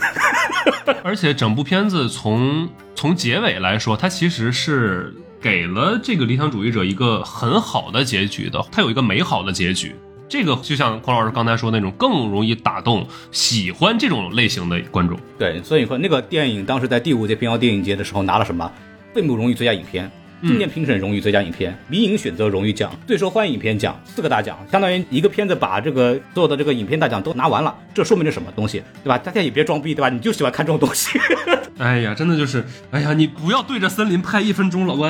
[1.04, 9.94] 而且整部片子从从结尾来说，它其实是给了这个理想主义者一个很好的结局的，它有一个美好的结局。
[10.30, 15.18] 这个就像孔老师刚才说那种，更容易打动喜欢这种类型的观众。
[15.38, 18.72] 对，所以说那个电影当时在第五届平遥电影节的时候拿了什么？
[19.14, 20.10] 并不容易最佳影片。
[20.42, 27.72] 今年评审荣誉最佳影片、迷影选择荣誉奖、最受欢迎影片奖四个大奖，相当于一个片子把这个所有的这个影片大奖都拿完了。
[27.94, 29.16] 这说明了什么东西，对吧？
[29.16, 30.08] 大家也别装逼，对吧？
[30.08, 31.18] 你就喜欢看这种东西。
[31.78, 35.08] 哎呀，真的就是，哎呀，你不要对着森林拍一分钟了，喂！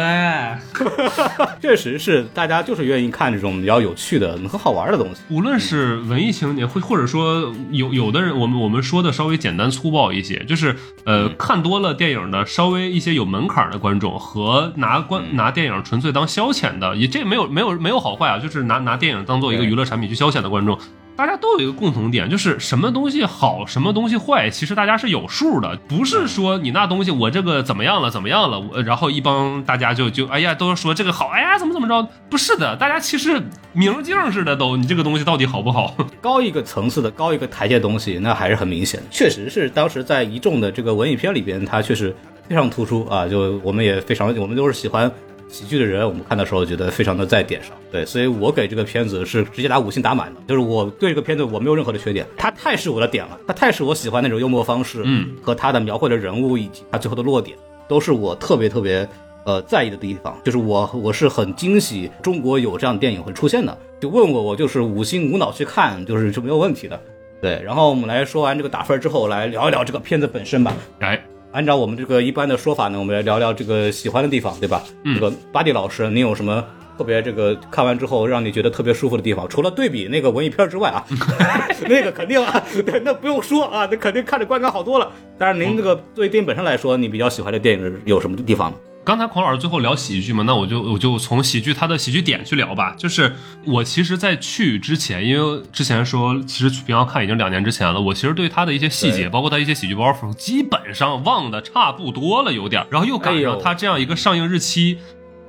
[1.60, 5.22] 确实是，大家就是愿意看这种比较有趣的、很好玩的东西。
[5.28, 20.78] 无论是文艺情节，或或者说有有的人，我们我们说的稍微简单粗暴一些，就是呃，看多了电影的稍微一些有门槛的观众和拿观拿电影纯粹当消遣的，也这没有没有没有好坏啊，就是拿拿电影当做一个娱乐产品去消遣的观众。
[21.14, 35.94] 大家都有一个共同点，就是什么东西好，什么东西坏，其实大家是有数的，不是说你那东西我这个怎么样了，怎么样了，我然后一帮大家就就哎呀都说这个好，哎呀怎么怎么着，不是的，大家其实明镜似的都，你这个东西到底好不好？
[36.20, 39.06] 高一个层次的、高一个台阶东西，那还是很明显的。
[39.10, 42.14] 确实是当时在一众的这个文艺片里边，它确实
[42.48, 43.28] 非常突出啊。
[43.28, 45.10] 就我们也非常，我们都是喜欢
[45.52, 47.70] 喜剧的人，我们看的时候觉得非常的在点上。
[47.92, 59.08] 对，所以我给这个片子是直接打五星打满的，就是我对这个片子我没有任何的缺点，它太是我的点了，它太是我喜欢那种幽默方式，嗯，和他的描绘的人物以及他最后的落点，都是我特别特别。
[59.44, 63.76] 呃，在意的地方就是我，我是很惊喜中国有这样的电影会出现的。
[64.00, 67.00] 就问我，我就是五星无脑去看，就是就没有问题的。
[67.40, 70.72] 对，然后我们来说完这个打分之后，来聊一聊这个片子本身吧。
[71.00, 71.20] 哎，
[71.52, 74.82] 按照我们这个一般的说法呢，我们来聊聊这个喜欢的地方，对吧？
[75.04, 76.64] 嗯这个巴蒂老师，您有什么
[76.96, 79.48] 特别这个看完之后让你觉得特别舒服的地方？
[79.48, 81.04] 除了对比那个文艺片之外啊，
[81.88, 85.12] 那个肯定啊，对， 那不用说啊，那肯定看着观感好多了。
[85.38, 88.76] 但是您这个对电影本身来说，你比较喜欢的电影有什么地方呢？
[89.04, 92.94] 刚才孔老师最后聊喜剧嘛，那我就我就从喜剧它的喜剧点去聊吧。
[92.96, 93.34] 就是
[93.64, 102.86] 我其实，在去之前，因为之前说其实去平遥看已经两年之前了，我其实对他的一些细节，包括他一些喜剧包袱，基本上忘的差不多了，有点儿。
[102.90, 104.98] 然后又赶上他这样一个上映日期。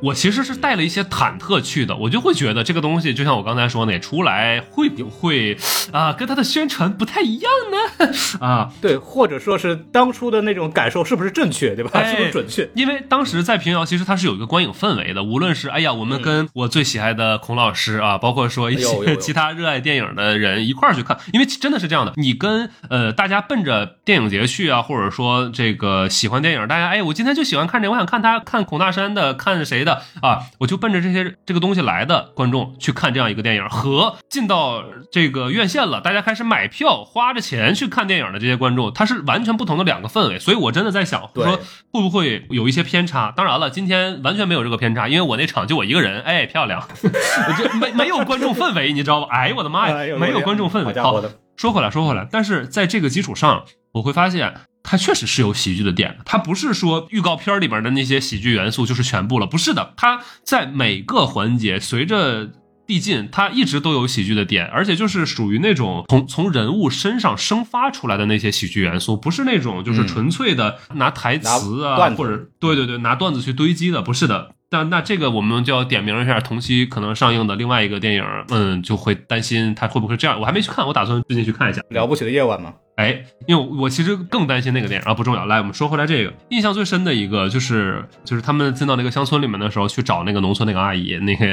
[0.03, 5.57] 我其实是带了一些忐忑去的，我就会觉得这个东西，就像我刚才说那，出来会不会
[5.93, 8.11] 啊，跟他的宣传不太一样呢？
[8.45, 11.91] 啊，对，或者说是当初的那种感受是不是正确，对吧？
[11.93, 12.69] 哎是不是准确？
[12.75, 15.23] 因为当时在平遥，其实它是有一个观影氛围的。
[15.23, 40.39] 无论是哎呀，我们跟我最喜爱的孔老师啊，包括说一些 其他热爱电影的人一块儿去看，因为真的是这样的，你跟呃大家奔着电影节去啊，或者说这个喜欢电影，大家哎，我今天就喜欢看这个，我想看他看孔大山的，看谁的啊，我就奔着这些这个东西来的观众去看这样一个电影，和进到这个院线了，大家开始买票花着钱去看电影的这些观众，他是完全不同的两个氛围。
[40.39, 41.59] 所以我真的在想，说
[41.91, 43.31] 会不会有一些偏差？
[43.35, 49.27] 当然了，今天完全没有这个偏差，因为我那场就我一个人，哎，漂亮， 我就没没有观众氛围，你知道吧？
[49.31, 50.93] 哎呦我的妈呀，没有观众氛围。
[50.99, 51.23] 好
[51.55, 56.17] 说回来，说回来，但是在这个基础上，我会发现它确实是有喜剧的点的。
[56.25, 59.93] 它不是说预告片里边的那些喜剧元素就是全部了，不是的。
[59.97, 62.51] 它在每个环节随着
[62.85, 74.51] 递进，它一直都有喜剧的点，而且就是属于那种从从人物身上生发出来的那些喜剧元素，不是那种就是纯粹的拿台词啊，或者对对对拿段子去堆积的，不是的。
[74.71, 80.41] 那那这个我们就要点名一下同期可能上映的另外一个电影，嗯，就会担心它会不会这样。
[80.41, 81.81] 我还没去看，我打算最近去看一下。
[81.89, 85.45] 了不起的夜晚嘛，哎，因为我其实更担心那个电影啊，不重要。
[85.45, 91.45] 来，我们说回来这个，印象最深的一个就是就是他们进到那个乡村里面的时候，去找那个农村那个阿姨，那个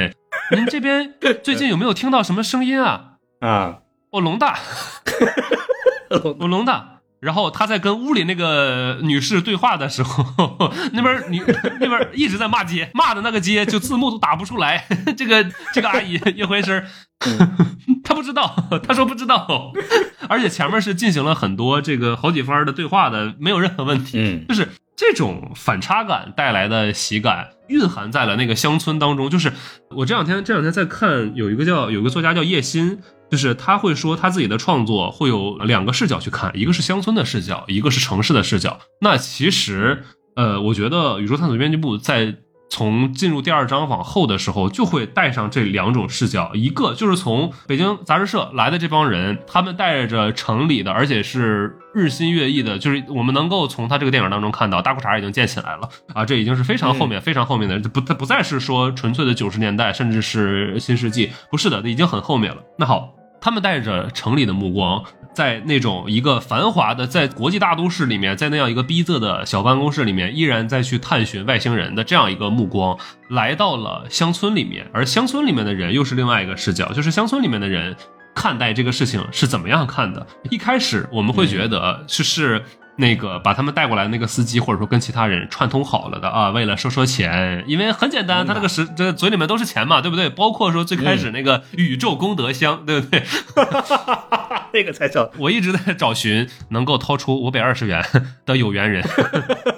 [0.55, 3.13] 您这边 最近有没有听到什么声音啊？
[3.39, 3.79] 啊，
[4.11, 4.59] 我龙大，
[6.39, 7.00] 我龙大。
[7.21, 11.39] 然后他在跟屋里那个女士对话的时候，那边女
[11.79, 14.87] 那边一直在骂街，骂的那个街就字幕都打不出来。
[15.15, 16.83] 这个这个阿姨 一回身，
[18.03, 19.71] 她不知道，她说不知道，
[20.27, 24.17] 而且前面是进行了很多这个好几番的对话的，没有任何问题。
[24.17, 29.29] 嗯，就是这种反差感带来的喜感，蕴含在了那个乡村当中。
[29.29, 29.53] 就是
[29.91, 32.97] 我这两天这两天在看，有一个叫有个作家叫叶欣。
[33.31, 38.77] 就是他会说他自己的创作会有两个视角去看，一个是乡村的视角，一个是城市的视角。
[38.99, 40.03] 那其实，
[40.35, 42.35] 呃，我觉得宇宙探索编辑部在
[42.69, 62.61] 从进入第二章往后的时候，就会带上这两种视角，一个就是从北京杂志社来的这帮人，他们带着城里的，而且是日新月异的，就是我们能够从他这个电影当中看到，大裤衩已经建起来了啊，这已经是非常后面、非常后面的，不，它不再是说纯粹的九十年代，甚至是新世纪，不是的，已经很后面了。
[62.77, 63.13] 那好。
[63.41, 72.97] 他们带着城里的目光，在那种一个繁华的，在国际大都市里面，在那样一个逼仄的小办公室里面，依然在去探寻外星人的这样一个目光，
[73.29, 77.95] 来到了乡村里面，而乡村里面的人又是另外一个视角，就是乡村里面的人
[78.35, 80.25] 看待这个事情是怎么样看的。
[80.51, 82.63] 一开始我们会觉得就是。
[83.01, 90.29] 那个把他们带过来的那个司机，或者说跟其他人串通好了的啊，为了收收钱，因为很简单，他那个是这嘴里面都是钱嘛，对不对？
[90.29, 93.23] 包括说最开始那个宇宙功德箱，对不对？
[94.73, 98.05] 那个才叫 我一直在找寻能够掏出五百二十元
[98.45, 99.03] 的有缘人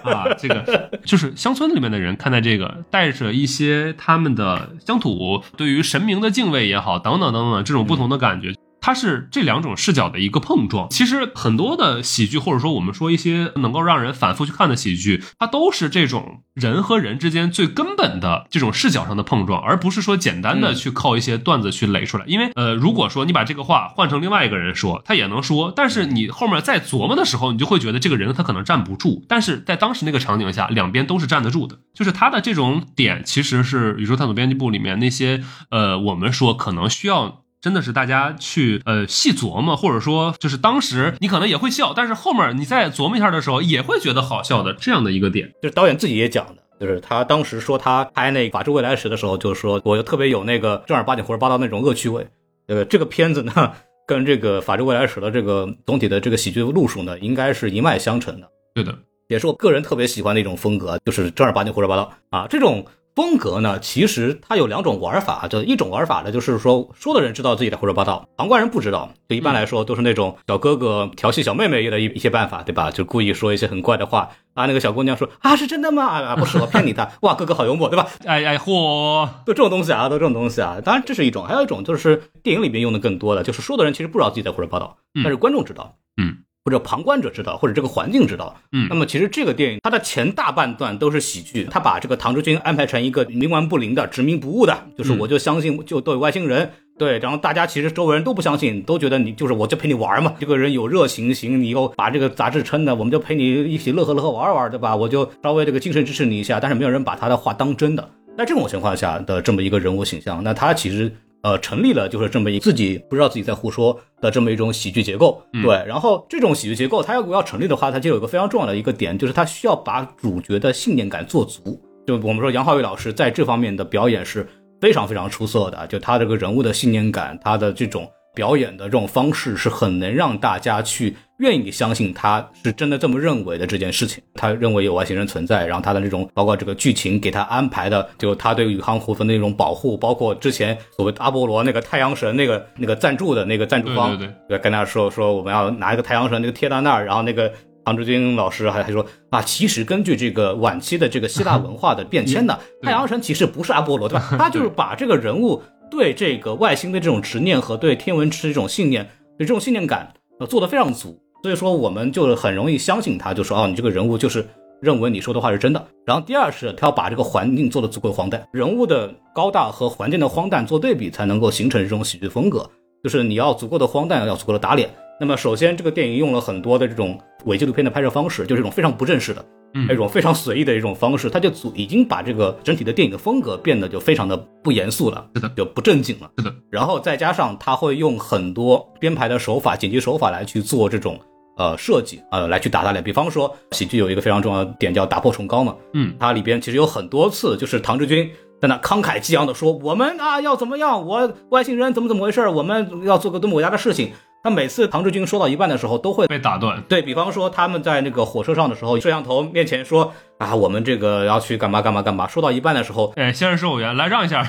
[0.04, 8.54] 啊，这个就是乡村里面的人看待这个，带着一些他们的乡土对于神明的敬畏也好，等等等等这种不同的感觉。
[8.84, 10.90] 它是这两种视角的一个碰撞。
[10.90, 22.26] 其实很多的喜剧，或者说我们说一些能够让人反复去看的喜剧，它都是这种人和人之间最根本的这种视角上的碰撞，而不是说简单的去靠一些段子去垒出来。
[22.28, 29.24] 因为呃，如果说你把这个话换成另外一个人说，他也能说，但是你后面再琢磨的时候，你就会觉得这个人他可能站不住。
[29.30, 31.78] 但是在当时那个场景下，两边都是站得住的。
[31.94, 37.43] 就是他的这种点，其实是宇宙探索编辑部里面那些呃，我们说可能需要。
[37.64, 45.50] 真的是大家去呃细琢磨，或者说就是当时你可能也会笑，但是后面你再琢磨一下的时候，也会觉得好笑的这样的一个点。
[45.62, 52.28] 就是导演自己也讲的，就是他当时说他拍那《法治未来时》的时候，就是说我就特别有那个正儿八经胡说八道那种恶趣味。
[52.68, 53.72] 呃，这个片子呢，
[54.06, 58.50] 跟这个《法治未来时》的这个总体的这个喜剧路数呢，应该是一脉相承的。
[58.76, 58.94] 对的，
[59.30, 62.86] 也是我个人特别喜欢的一种风格，就是正儿八经胡说八道啊，这种。
[63.16, 69.14] 风格呢，其实它有两种玩法，就一种玩法呢，就是说说的人知道自己在胡说八道，旁观人不知道。
[69.30, 72.90] 就一般来说都是那种小哥哥调戏小妹妹的一一些办法，对吧？
[72.92, 76.04] 就故意说一些很怪的话啊，那个小姑娘说啊，是真的吗？
[76.06, 77.12] 啊，不是我 骗你的。
[77.22, 78.08] 哇，哥哥好幽默，对吧？
[78.26, 80.80] 哎哎，嚯，都这种东西啊，都这种东西啊。
[80.84, 85.96] 当然这是一种，还有一种就是电影里面用的更多的，就是说的人其实不知道自己在胡说八道，但是观众知道。
[86.22, 86.43] 嗯。
[86.66, 104.96] 或者旁观者知道，或者这个环境知道，嗯，那么其实这个电影它的前大半段都是喜剧，他把这个唐志军安排成一个冥顽不灵的、执迷不悟的，就是我就相信就都有外星人，对，然后大家其实周围人都不相信，都觉得你就是我就陪你玩嘛，这个人有热情行，你又把这个杂志撑的，我们就陪你一起乐呵乐呵玩玩，对吧？
[104.96, 108.10] 我就稍微这个精神支持你一下，但是没有人把他的话当真的。
[108.38, 111.14] 在这种情况下的这么一个人物形象，那他其实。
[111.44, 115.84] 呃，成立了就是这么一自己不知道自己在胡说的这么一种喜剧结构，对。
[115.86, 121.80] 然后这种喜剧结构，它要要成立的话，它就有一个非常重要的一个点，就是它需要把主角的信念感做足。
[122.08, 124.48] 就我们说杨浩宇老师在这方面的表演是
[124.82, 128.10] 非常非常出色的，就他这个人物的信念感，他的这种。
[128.34, 134.24] 表演的这种方式是很能让大家去愿意相信他是真的这么认为的这件事情。
[134.34, 147.52] 他认为有外星人存在，然后他的这种包括这个剧情给他安排的，就他对宇航服的那种保护，包括之前所谓阿波罗那个太阳神那个那个赞助的那个赞助方，对对对，跟他说说我们要拿一个太阳神那个贴到那儿，然后那个
[147.86, 154.36] 唐志军老师还还说啊，其实根据这个晚期的这个希腊文化的变迁呢，太阳神其实不是阿波罗，对吧？
[154.40, 155.62] 他就是把这个人物。
[155.94, 164.44] 对这个外星的这种执念和对天文池这种信念，对这种信念感，呃，做的非常足，所以说我们就很容易相信他，就说哦，你这个人物就是
[164.82, 165.88] 认为你说的话是真的。
[166.04, 172.68] 然后第二是他要把这个环境做的足够荒诞，人物的高大和环境的荒诞做对比，才能够形成这种喜剧风格。
[173.04, 174.90] 就是你要足够的荒诞，要足够的打脸。
[175.20, 179.46] 那么首先这个电影用了很多的这种伪纪录片的拍摄方式，就是这种非常不正式的。
[179.74, 186.30] 嗯一种非常随意的一种方式，他就组已经把这个整体的电影的风格变得就非常的不严肃了，是的就不正经了。
[186.38, 191.20] 是的，然后再加上他会用很多编排的手法、剪辑手法来去做这种
[191.58, 193.04] 呃设计，呃，来去打打脸。
[193.04, 198.30] 比方说，喜剧有一个非常重要的点叫打破重高嘛，嗯，它里边其实有很多次就是唐志军
[198.62, 204.12] 在那慷慨激昂的说，我们啊要怎么样，我外星人怎么怎么回事，我们要做个多么伟大的事情。
[204.44, 206.84] 他每次唐志军说到一半的时候，都会被打断。
[206.90, 212.28] 对比方说，他们在那个火车上的时候，摄像头面前说啊，我们这个要去干嘛干嘛干嘛。
[212.28, 214.46] 说到一半的时候，哎，先生售货员来让一下，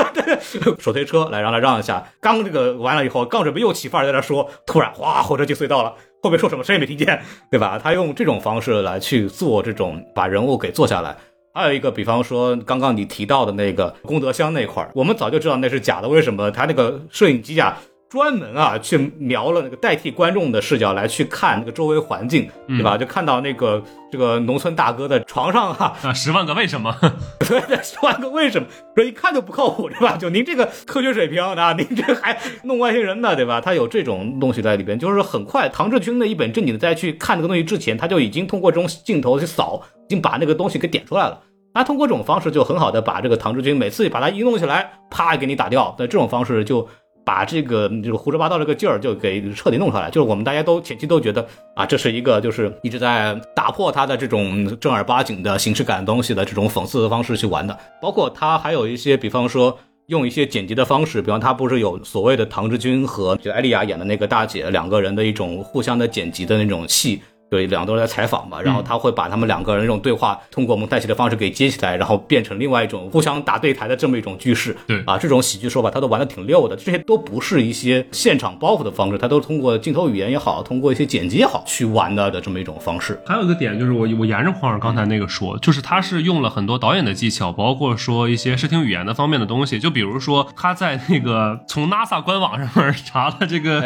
[0.80, 2.02] 手推车来让他让一下。
[2.22, 5.92] 刚这个完了以后，刚准备又起范儿在那说，突然哗，火车进隧道了。
[6.22, 7.78] 后面说什么谁也没听见，对吧？
[7.78, 11.14] 他用这种方式来去做这种把人物给做下来。
[11.52, 16.08] 还有一个，比方说刚刚你提到的那个功德箱那块儿，我们早就知道那是假的。
[16.08, 22.96] 为什么他那个摄影机啊，专门啊去瞄了那个代替观众的视角来去看那个周围环境，对吧？
[22.96, 26.94] 就看到那个这个农村大哥的床上啊，啊，十万个为什么？
[27.40, 28.66] 对 对，十万个为什么，
[28.96, 30.16] 说一看就不靠谱，对吧？
[30.16, 33.60] 就您这个科学水平啊，您这还弄外星人呢，对吧？
[33.60, 41.40] 他有这种东西在里边，就是很快，唐志军的一本正经的在去看这个东西之前，他就已经通过这种镜头去扫，已经把那个东西给点出来了。
[41.74, 45.94] 他通过这种方式，就很好的把这个唐志军每次把他一弄起来，啪给你打掉。
[45.98, 46.88] 那这种方式就
[47.28, 50.08] 把这个这个胡说八道这个劲儿就给彻底弄出来。
[50.08, 57.78] 就是我们大家都前期都觉得啊，这是一个就是一直在打破他的这种正儿八经的形式感东西的这种讽刺的方式去玩的。
[58.00, 59.78] 包括他还有一些，比方说。
[60.08, 74.76] 用一些剪辑的方式，比方他不是有所谓的唐志军和就艾丽亚演的那个大姐两个人的一种互相的剪辑的那种戏，对，两个都在采访嘛，然后他会把他们两个人这种对话通过蒙太奇的方式给接起来，然后变成另外一种互相打对台的这么一种句式。
[74.86, 83.18] 对啊，这种喜剧手法他都玩的挺溜的，这些都不是一些现场包袱的方式，他都通过镜头语言也好，通过一些剪辑也好去玩的的这么一种方式。
[83.26, 93.82] 还有一个点就是我我沿着黄老师刚才那个说，就是他是用了很多导演的技巧，包括说一些视听语言的方面的东西，就比如说他在那个从 NASA 官网上面查了这个、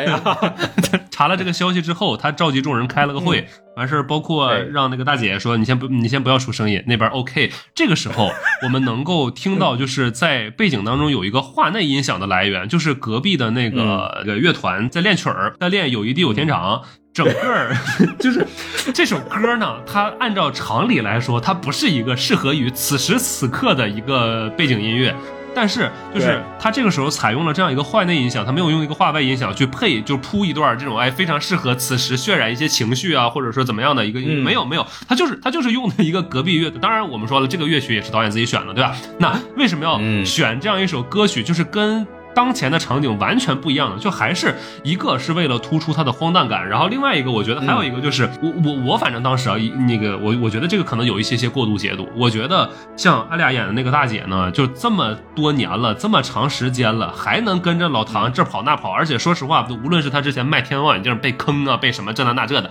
[1.10, 7.50] 查了这个消息之后，他召集众人开了个会，完事儿包括哎让那个大姐说你先不你先不要出声音，那边 OK。
[7.74, 8.30] 这个时候
[8.62, 16.82] 我们能够听到就是在背景当中有一个话内音响的来源，就是隔壁的那个、呃乐团在练曲儿，在练友谊地久天长。
[17.14, 17.76] 整个儿
[18.18, 18.46] 就是
[18.94, 25.14] 这首歌呢，它按照常理来说，它不是一个适合于此时此刻的一个背景音乐。
[25.54, 36.70] 但是，就是他这个时候采用了这样一个话内音响，他没有用一个话外音响去配，就铺一段这种哎非常适合此时渲染一些情绪啊，或者说怎么样的一个，嗯没有没有，他就是他就是用的一个隔壁乐。
[36.70, 38.96] 当然，我们说了，这个乐曲也是导演自己选的，对吧？
[39.18, 41.42] 那为什么要嗯选这样一首歌曲？
[41.42, 52.08] 就是跟当前的场景完全不一样的，就还是一个是为了突出它的荒诞感，然后另外一个我觉得还有一个就是、我我我反正当时啊，那个我我觉得这个可能有一些些过度解读。
[52.16, 62.70] 我觉得像阿丽亚演的那个大姐呢，就这么多年了，这么长时间了，还能跟着老唐这跑那跑，而且说实话，无论是他之前卖天文望远镜被坑啊，被什么这那那这的，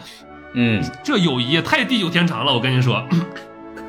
[0.53, 2.53] 嗯，这友谊也太地久天长了。
[2.53, 3.03] 我跟你说，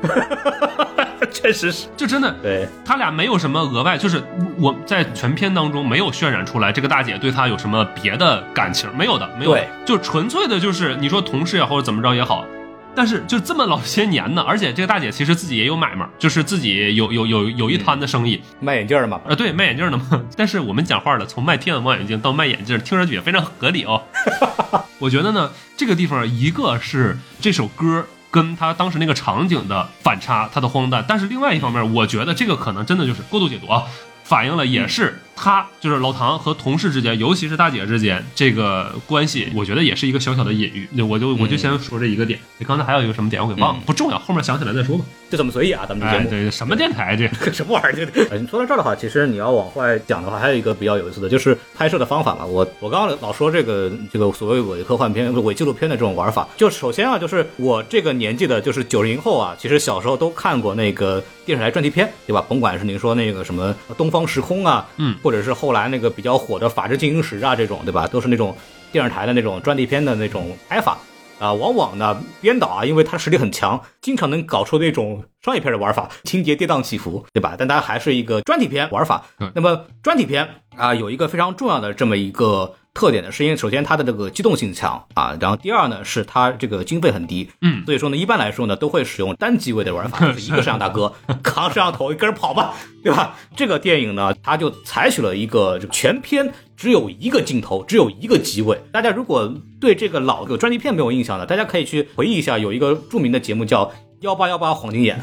[1.31, 1.87] 确实是。
[1.97, 4.21] 就真的对，他俩没有什么额外，就是
[4.57, 12.45] 我在全片当中没有渲染出来这个大姐对他有什么别的感情，没有的，没有就纯粹的就是你说同事也好或者怎么着也好，
[12.93, 20.21] 但是就这么老些年呢，而且这个大姐其实自己也有买卖，就是自己有有有有一摊的生意，卖眼镜的嘛，啊，对，卖眼镜的嘛。
[20.37, 24.03] 但是我们讲话了，从卖天文望远镜到卖眼镜，听上去也非常合理哦。
[24.99, 33.83] 我觉得呢，这个地方一个是这首歌跟他当时那个场景的反差，他的荒诞，但是另外一方面，我觉得这个可能真的就是过度解读啊。
[34.23, 40.87] 反映了也是他就是老唐和同事之间，尤其是大姐之间这个关系，我觉得也是一个小小的隐喻。
[40.91, 42.39] 那我就我就先说这一个点。
[42.57, 45.03] 你刚才还有一个什么点我给忘了，不重要，后面想起来再说吧。
[45.29, 47.27] 就这么随意啊，咱们这节哎，对，什么电台这？
[47.51, 47.93] 什么玩意儿？
[47.93, 52.45] 这个，呃你说到这儿的话，其实你要往外讲的话，还有一个比较有意思的，就是拍摄的方法嘛。
[52.45, 62.45] 我我刚刚老说这个这个所谓伪科幻片、伪纪录片的这种玩法，就首先啊，就是我这个年纪的，就是九零后啊，其实小时候都看过那个电视台专题片，对吧？
[62.47, 68.05] 甭管是您说那个什么《东方时空》啊，嗯，或者是后来那个比较火的《法制进行时》啊，这种，对吧？
[68.05, 68.55] 都是那种
[68.91, 70.97] 电视台的那种专题片的那种拍法。
[71.39, 77.55] 啊，往往呢，编导啊，因为他实力很强，经常能搞出那种商业片的玩法，情节跌宕起伏，对吧？
[77.57, 79.25] 但它还是一个专题片玩法。
[79.53, 80.47] 那么专题片
[80.77, 92.73] 啊，有一个非常重要的这么一个特点呢，是因为首先它的这个机动性强啊，然后第二呢是它这个经费很低，嗯所以说呢，一般来说呢都会使用单机位的玩法，就是一个摄像大哥扛摄像头跟人跑吧，
[93.03, 93.35] 对吧？
[93.55, 98.79] 这个电影呢，它就采取了一个这个全片只有一个镜头，只有一个机位。
[98.91, 103.91] 大家如果对这个老的专辑片没有印象的，大家可以去回忆一下，有一个著名的节目叫。
[104.23, 105.21] 幺八幺八黄金眼，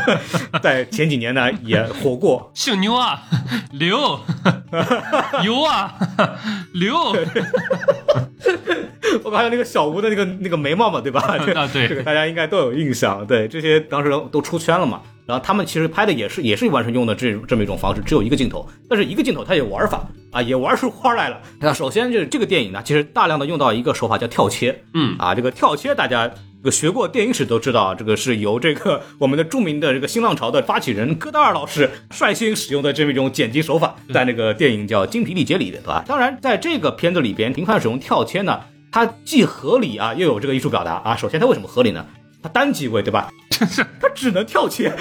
[0.62, 3.22] 在前几年呢也火过，姓牛啊，
[3.72, 4.20] 刘，
[5.40, 5.94] 牛啊，
[6.74, 6.94] 刘，
[9.24, 11.20] 我还有那个小吴的那个那个眉毛嘛，对吧？
[11.56, 13.26] 啊对这个大家应该都有印象。
[13.26, 15.00] 对，这些当时都出圈了嘛。
[15.26, 21.40] 然后他们其实拍的也是也是完全用的这这么一种方式，只有一个镜头，但是一个镜头它有玩法啊，也玩出花来了。
[21.60, 26.30] 那首先就是这个电影呢，其实大量的用到一个手法叫跳切，嗯啊，这个跳切大家。
[26.64, 36.02] 这个学过电影史都知道，这个是由这个 我们的著名的这个新浪潮的发起人戈达尔老师率先使用的这么一种剪辑手法，在那个电影叫《精疲力竭》里的，对吧？
[36.08, 38.58] 当然，在这个片子里边频繁使用跳切呢，
[38.90, 41.14] 它既合理啊，又有这个艺术表达啊。
[41.14, 42.06] 首先，它为什么合理呢？
[42.44, 43.32] 它单机位，对吧？
[43.98, 44.94] 他只能跳切，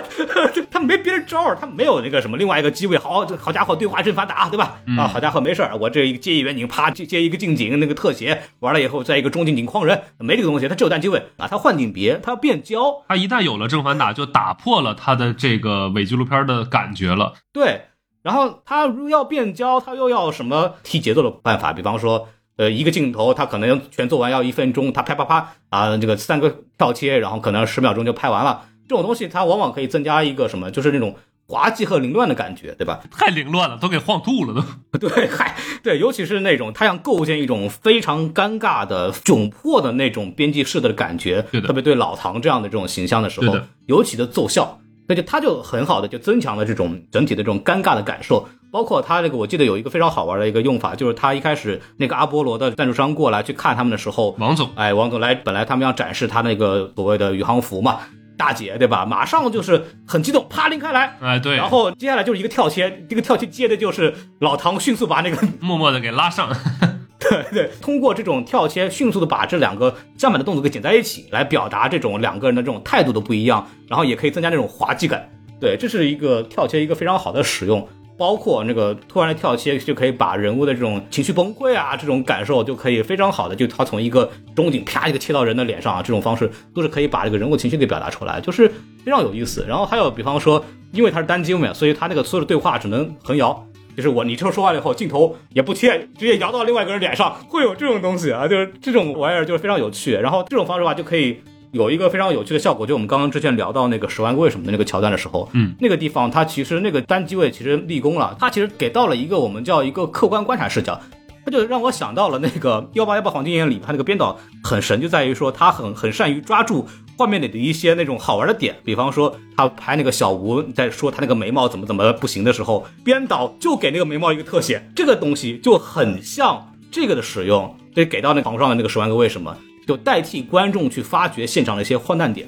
[0.70, 2.96] 他没别的招儿，他没有那个什么另外一个机位。
[2.96, 4.80] 好，好家伙，对话正反打，对吧？
[4.96, 11.46] 啊，好家伙，没事儿，我这一个接一远景，啪接接一个近景，那个特写完了以后，再一个中近景框人，没这个东西，他只有单机位啊。
[11.46, 17.34] 他换景别，他要变焦，他一旦有了正反打，就打破了他的这个伪纪录片的感觉了。
[17.52, 17.82] 对。
[18.22, 21.74] 然后他如要变焦，他又要什么提节奏的办法？
[21.74, 22.28] 比方说。
[22.58, 28.66] 呃，一个镜头，他可能全做完要一分钟，他啪啪啪啊，这个三个跳切，然后可能十秒钟就拍完了。
[28.88, 31.14] 这种东西它往往可以增加一个什么，就是那种
[31.46, 33.00] 滑稽和凌乱的感觉，对吧？
[33.12, 34.54] 太凌乱了，都给晃吐了
[34.90, 34.98] 都。
[34.98, 43.56] 对，嗨，对，尤其是那种他想构建一种非常尴尬的窘迫的那种编辑式的感觉，特别对老唐这样的这种形象的时候，
[43.86, 48.48] 尤其的奏效，那就他就很好的就增强了这种整体的这种尴尬的感受。
[48.70, 58.00] 包括他这个，我记得有一个非常好玩的一个用法，就是他一开始那个阿波罗的赞助商过来去看他们的时候，王总，哎，王总来，本来他们要展示他那个所谓的宇航服嘛，
[58.36, 59.06] 大姐对吧？
[59.06, 66.50] 马上就是很激动，啪拎开来，哎对，然后接下来就是一个跳切，这个跳切接的就是老唐迅速把那个 默默的给拉上，
[67.18, 75.26] 对对，通过这种跳切迅速的把这两个相反的动作给剪在一起，来表达这种两个人的这种态度的不一样，然后也可以增加那种滑稽感。
[75.60, 77.88] 对，这是一个跳切一个非常好的使用。
[78.18, 88.68] 包括那个突然的跳切，就可以把人物的这种情绪崩溃啊，这种感受就可以非常好的，就他从一个中景啪一个切到人的脸上啊，这种方式都是可以把这个人物情绪给表达出来，就是
[89.04, 89.64] 非常有意思。
[89.68, 93.64] 然后还有比方说，因为它是单机嘛，所以它那个所有的对话只能横摇，
[93.96, 100.14] 就是我你这说话了以后，镜头也不切，直接摇到另外一个人脸上，会有这种东西啊，就是这种玩意儿就是非常有趣。
[100.14, 101.40] 然后这种方式的话就可以。
[101.72, 110.98] 有一个非常有趣的效果，就我们刚刚之前聊到那个十万个为什么的那个桥段的时候，嗯，那个地方它其实那个单机位其实立功了，它其实给到了一个我们叫一个客观观察视角，
[111.44, 116.86] 它就让我想到了那个幺八幺八黄金眼里，它那个编导很神，就在于说他很很善于抓住
[117.18, 129.54] 画面里的一些那种好玩的点，比方说他拍那个小吴在说他那个眉毛怎么怎么不行的时候，编导就给那个眉毛一个特写，这个东西就很像这个的使用，就给到那床上的那个十万个为什么。
[129.88, 132.46] 就代替观众去发掘现场的一些荒诞点，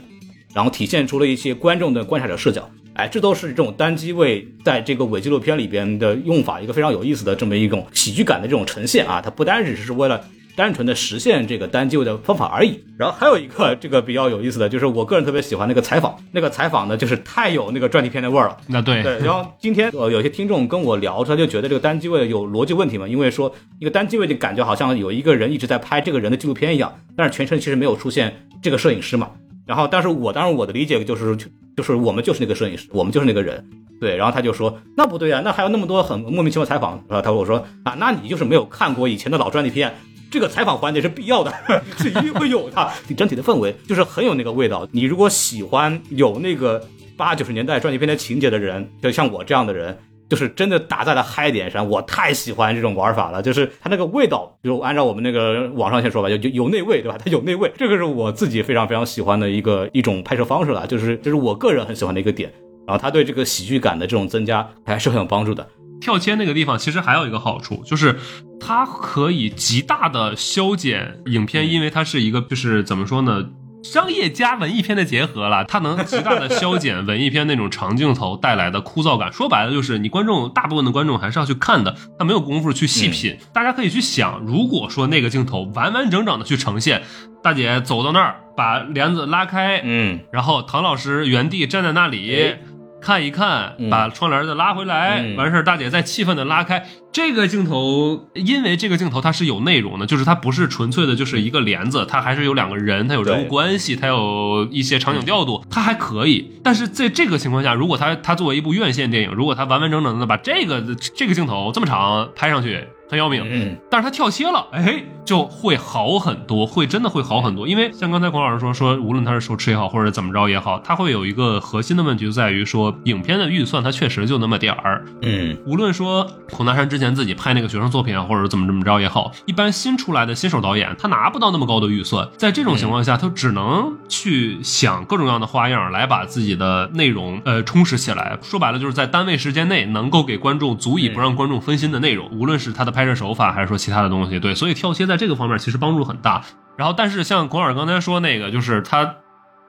[0.52, 2.68] 然后体现出了一些观众的观察者视角。
[2.92, 9.22] 哎，这都是这种单机位在这个伪纪录片里边的用法，一个非常有意思的这么一种喜剧感的这种呈现啊！
[9.24, 10.22] 它不单只是为了
[10.60, 12.84] 单纯的实现这个单机位的方法而已。
[12.98, 18.56] 然后还有一个 这个比较有意思的就是，我个人特别喜欢那个采访，那个采访呢就是太有那个专题片的味儿了。
[18.66, 19.18] 那对对。
[19.20, 29.30] 然后今天呃有些听众跟我聊，他就觉得这个单机位有逻辑问题嘛，因为说一个单机位就感觉好像有一个人一直在拍这个人的纪录片一样，但是全程其实没有出现这个摄影师嘛。
[29.66, 31.36] 然后，但是我当然我的理解就是，
[31.76, 33.64] 就是我们就是那个摄影师，我们就是那个人，
[34.00, 34.16] 对。
[34.16, 37.00] 然后他就说，那不对啊，那还有那么多很莫名其妙采访。
[37.08, 39.94] 然后他我说啊，那你就是没有看过以前的老专题片，
[40.30, 41.52] 这个采访环节是必要的，
[41.98, 42.90] 是一定会有的。
[43.16, 44.86] 整体的氛围就是很有那个味道。
[44.92, 46.82] 你如果喜欢有那个
[47.16, 49.98] 八九十年代专题片的情节的人，就像我这样的人。
[50.30, 53.42] 就是真的打在了嗨点上，我太喜欢这种玩法了。
[53.42, 57.18] 就是它那个味道，就按照我们那个网上先说吧，就就有内味，对吧？
[57.18, 60.86] 它有内味，这个是我自己非常非常喜欢的一个一种拍摄方式了。
[60.86, 62.48] 就是这是我个人很喜欢的一个点。
[62.86, 65.66] 然后它对这个喜剧感的这种增加还是很有帮助的。
[66.00, 68.18] 跳切那个地方其实还有一个好处，就是
[68.58, 73.44] 它可以极大的消减影片，因为它是一个就是怎么说呢？
[73.82, 79.32] 商业加文艺片的结合了，它能极大的消减文艺片那种长镜头带来的枯燥感。
[79.32, 83.38] 说白了就是，你观众大部分的观众还是要去看的，他没有功夫去细品。
[83.54, 87.02] 大家可以去想，如果说那个镜头完完整整的去呈现，
[87.42, 92.56] 大姐走到那儿把帘子拉开，嗯，然后唐老师原地站在那里，
[93.00, 96.86] 看一看，嗯把窗帘再拉回来，嗯完事儿，大姐再气愤的拉开。
[97.12, 106.52] 这个镜头，因为这个镜头它是有内容的，就是它不是纯粹的，就是一个帘子，它还是有两个人，它有人物关系，它有一些场景调度，它还可以。
[106.62, 110.80] 但是在这个情况下，如果它它作为一部院线电影，如果它完完整整的把这个
[111.16, 113.42] 这个镜头这么长拍上去，很要命。
[113.44, 117.66] 嗯，但是他跳切了，哎，就会好很多，会真的会好很多。
[117.66, 125.04] 因为像刚才孔老师说，说无论他是手持也好，或者怎么着也好，他会有一个核心的问题，就在于说影片的预算它确实就那么点儿。
[125.22, 138.38] 嗯，无论说孔大山之前自己拍那个学生作品啊，或者怎么怎么着也好，一般新出来的新手导演他拿不到那么高的预算，在这种情况下，他只能去想各种各样的花样来把自己的内容呃充实起来。
[138.42, 146.44] 说白了，就是在单位时间内能够给观众足以不让观众分心的内容，无论是他的拍拍摄手法还是说其他的东西，对，所以跳切在这个方面其实帮助很大。
[146.76, 149.16] 然后，但是像广尔刚才说那个，就是他。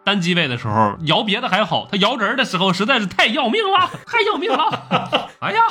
[0.04, 5.30] 单机位的时候摇别的还好，他摇人的时候实在是太要命了， 太要命了！
[5.42, 5.62] 哎呀，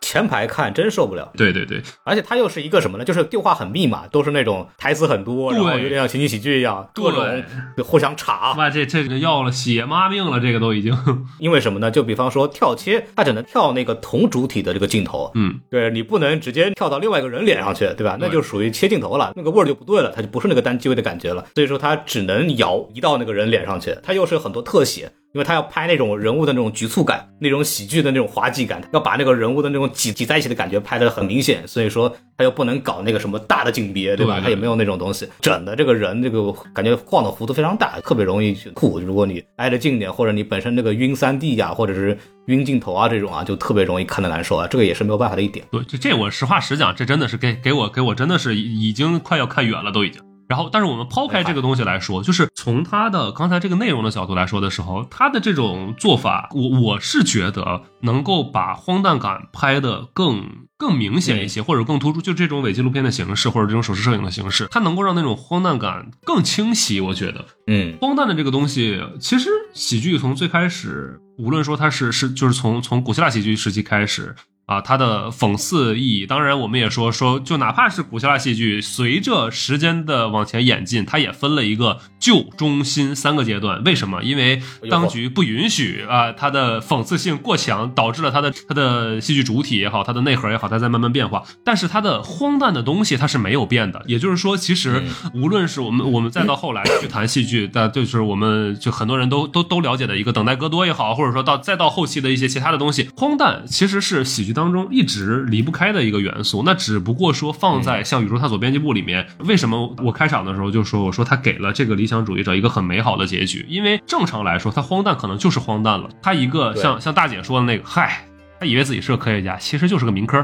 [0.00, 1.30] 前排看真受不了。
[1.36, 3.04] 对对对，而且他又是一个什么呢？
[3.04, 7.42] 就是对话很密嘛，都是那种台词很多，然后有点像情景喜剧一样，各种
[7.84, 8.52] 互相插。
[8.54, 10.96] 哇，这这个要了血妈命了，这个都已经，
[11.38, 11.90] 因为什么呢？
[11.90, 18.16] 就比方说跳切，他只能跳那个同主体的这个镜头，嗯，对你不能直接跳到另外一个人脸上去，对吧？
[18.20, 21.44] 那就属于切镜头了，那个味儿就不对了，它就不是那个单机位的感觉了。
[21.54, 25.10] 所以说他只能摇移到那个人脸上去，它又是很多特写。
[25.34, 32.08] 因为他要拍那种人物的那种局促感，那种喜剧的那种滑稽感，要把那个人物的那种挤挤在一起的感觉拍得很明显，所以说
[32.38, 34.36] 他又不能搞那个什么大的景别，对吧？
[34.36, 39.00] 对他也没有那种东西，整的这个人这个感觉晃的幅度非常大，特别容易去吐。
[39.00, 42.16] 如果你挨得近点，或者你本身那个晕三 D 呀，或者是
[42.46, 45.66] 晕镜头啊这种啊，就特别容易看得难受啊，这个也是没有办法的一点。
[45.72, 50.22] 对，这这我实话实讲，这真的是给给我给我真的是已已经快要看远了，都已经。
[50.48, 67.00] 然后，但是我们抛开这个东西来说，就是从他的刚才这个内容的角度来说的时候，他的这种做法，我我是觉得能够把荒诞感拍得更更明显一些，或者更突出，就这种伪纪录片的形式，或者这种手持摄影的形式，它能够让那种荒诞感更清晰。
[67.00, 74.34] 我觉得，嗯荒诞的这个东西，其实喜剧从最开始，无论说它是是就是从从古希腊喜剧时期开始。
[74.66, 83.84] 啊，它的讽刺意义，当然我们也说说，就哪怕是古希腊戏剧，随着时间的往前演进，它也分了一个旧、中、新三个阶段。
[83.84, 84.22] 为什么？
[84.22, 91.42] 因为当局不允许啊，它的讽刺性过强，导致了它的它的戏剧主体也好，它的内核也好，它在慢慢变化。
[91.62, 94.02] 但是它的荒诞的东西它是没有变的。
[94.06, 95.02] 也就是说，其实
[95.34, 106.62] 无论是我们我们再到后来去谈戏剧，但就是我们就很多人都都都了解的一个等待戈多也好，或者说到再到后期的一些其他的东西，荒诞其实是喜剧当中一直离不开的一个元素。
[106.64, 113.66] 那只不过说放在像宇宙探索编辑部里面，为什么我开场的时候就说我说他给了这个理想主义者一个很美好的结局？
[113.68, 116.08] 因为正常来说，他荒诞可能就是荒诞了。
[116.22, 118.24] 他一个像像大姐说的那个，嗨。
[118.64, 120.42] 他以为自己是个科学家，其实就是个民科。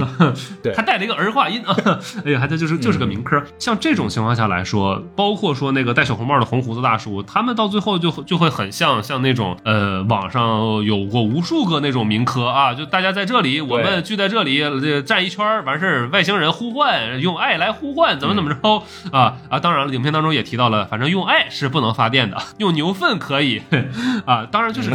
[0.62, 1.76] 对还带了一个儿化音啊！
[2.24, 3.42] 哎呀，还这就是就是个民科。
[3.58, 19.60] 像这种情况下来说，包括说那个戴小红帽的红胡子大叔，他们到最后就就会很像像那种呃，网上有过无数个那种民科啊，就大家在这里，我们聚在这里，这站一圈完事儿，外星人呼唤，用爱来呼唤，怎么怎么着啊啊！
[19.60, 23.60] 当然了，影片当中也提到了，反正用爱是不能发电的，用牛粪可以
[24.24, 24.46] 啊。
[24.50, 24.90] 当然就是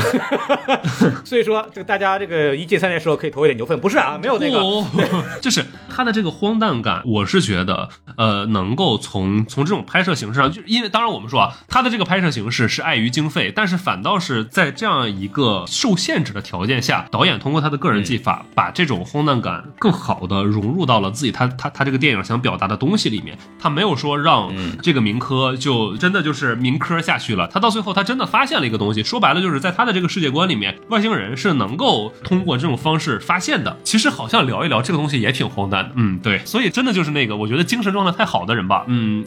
[1.23, 4.59] 所以说，这个大家这个一进三年时候可以投一点牛粪，不是啊，没有那个。
[4.59, 4.87] 哦，
[5.41, 23.37] 就是他的这个荒诞感，我是觉得，呃，能够从从这种拍摄形式上，就因为当然我们说啊，他的这个拍摄形式是碍于经费，但是反倒是在这样一个受限制的条件下，导演通过他的个人技法，把这种荒诞感更好的融入到了自己他他他这个电影想表达的东西里面。
[23.59, 24.51] 他没有说让
[24.81, 33.77] 这个民科就真的就是民科下去了，他到最后他真的发现了一个东西，说白了就是在他的这个世界观里面，外星人是能够通过这种方式发现的。
[33.83, 39.25] 其实好像聊一聊这个东西也挺荒诞的，嗯，对，所以真的就是那个，我觉得精神状态太好的人吧，嗯，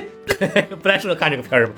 [0.82, 1.74] 不太适合看这个片儿吧？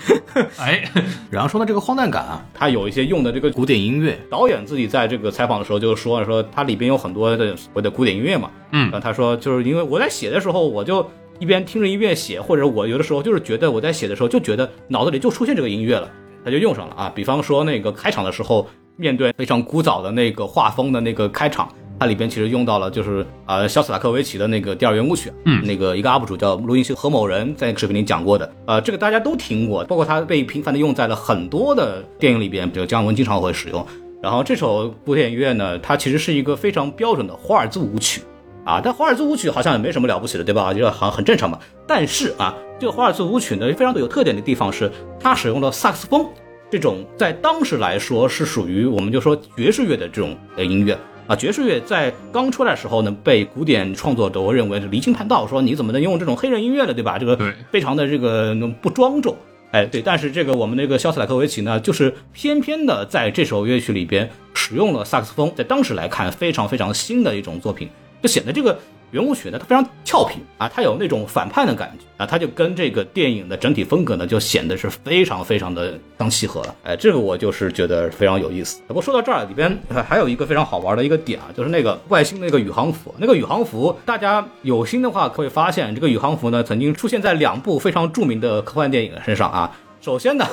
[0.58, 0.84] 哎，
[1.30, 16.08] 然后说到这个荒诞感啊，它有一些用的这个古典音乐，导演自己在这个采访的时候就说了，说它里边有很多的所谓的古典音乐嘛，嗯然后他说就是因为我在写的时候，我就一边听着音乐写，或者我有的时候就是觉得我在写的时候就觉得脑子里就出现这个音乐了，
[16.44, 17.12] 他就用上了啊。
[17.14, 21.68] 比方说那个开场的时候，面对非常古早的那个画风的那个开场。
[22.00, 33.86] 它里边其实用到了，就是呃，肖斯塔科维奇的那个第二圆舞曲，嗯那个一个 UP 主叫录音师何某人在那个视频里讲过的，呃，这个大家都听过，包括它被频繁的用在了很多的电影里边，比如姜文经常会使用。
[34.20, 38.22] 然后这首古典音乐呢，它其实是一个非常标准的华尔兹舞曲
[38.64, 40.74] 啊，但华尔兹舞曲好像也没什么了不起的，对吧？
[40.74, 41.56] 就好像很正常嘛。
[41.86, 44.90] 但是啊，这个华尔兹舞曲呢，非常的有特点的地方是
[45.20, 46.26] 它使用了萨克斯风。
[46.72, 51.36] 这种在当时来说是属于我们就说爵士乐的这种呃音乐啊。
[51.36, 56.94] 爵士乐在刚出来的时候呢，被古典创作者认为是离经叛道，说你怎么能用这种黑人音乐呢？
[56.94, 57.18] 对吧？
[57.18, 57.38] 这个
[57.70, 59.36] 非常的这个不庄重。
[59.72, 67.86] 哎，对，但是这个我们那个肖斯塔科维奇呢，就是偏偏的在这首乐曲里边使用了萨克斯风，在当时来看非常非常新的一种作品，
[68.22, 68.78] 就显得这个。
[69.12, 76.74] 圆舞曲呢，它非常俏皮啊，它有那种反叛的感觉啊，它就跟这个电影的整体风格呢，就显得是非常非常的相契合了。
[76.82, 78.80] 哎，这个我就是觉得非常有意思。
[78.88, 89.70] 不过说到这儿，里边还有一个非常好玩的一个点啊，就是那个外星那个宇航服，那个宇航服，大家有心的话会发现，这个宇航服呢，曾经出现在两部非常著名的科幻电影身上啊。
[90.00, 90.46] 首先呢，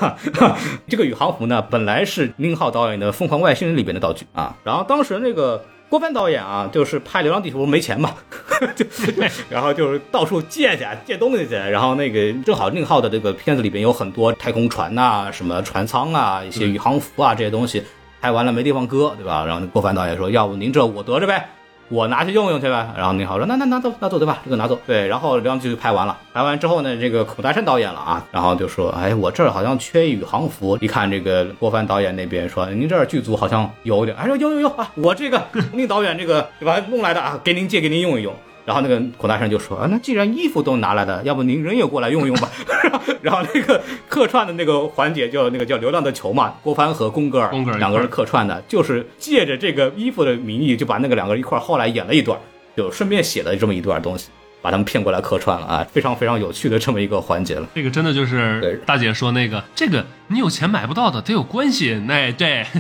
[0.90, 5.64] 这个宇航服呢，本来是宁浩导演的《疯狂外星人》里边的道具啊，然后当时那个。
[5.90, 8.14] 郭帆导演啊，就是拍《流浪地球》没钱嘛，
[8.76, 8.86] 就
[9.50, 17.84] 然后就是到处借去借东西去，然后那个正好宁浩的这个片子里边有很多太空船呐、什么船舱啊、一些宇航服啊这些东西，
[18.22, 19.44] 拍完了没地方搁，对吧？
[19.46, 21.50] 然后郭帆导演说：“要不您这我得着呗。”
[21.90, 24.40] 我拿去用用去呗，然后宁浩说那那拿走拿走对吧？
[24.44, 35.42] 这个拿走对，然后流浪就拍完了，拍完之后呢，这个孔大山导演了啊，然后就说哎我这儿好像缺宇航服，一看这个郭帆导演那边说您这儿剧组好像有点，哎说有有有啊，我这个
[35.74, 38.34] 宁导演这个对吧弄来的啊，给您借给您用一用。
[38.66, 42.50] 然后那个孔大山就说啊，那既然衣服都拿来了，要不您人也过来用用吧。
[43.22, 52.40] 然后那个客串的那个环节叫那个叫《流浪的球》嘛，郭帆和宫格尔两个人客串的，就是借着这个衣服的名义，就把那个两个人一块后来演了一段，
[52.78, 54.30] 就顺便写了这么一段东西，
[54.62, 57.68] 把他们骗过来客串了啊，非常非常有趣的这么一个环节了。
[57.74, 62.66] 这个真的就是大姐说那个，这个你有钱买不到的，得有关系，那对。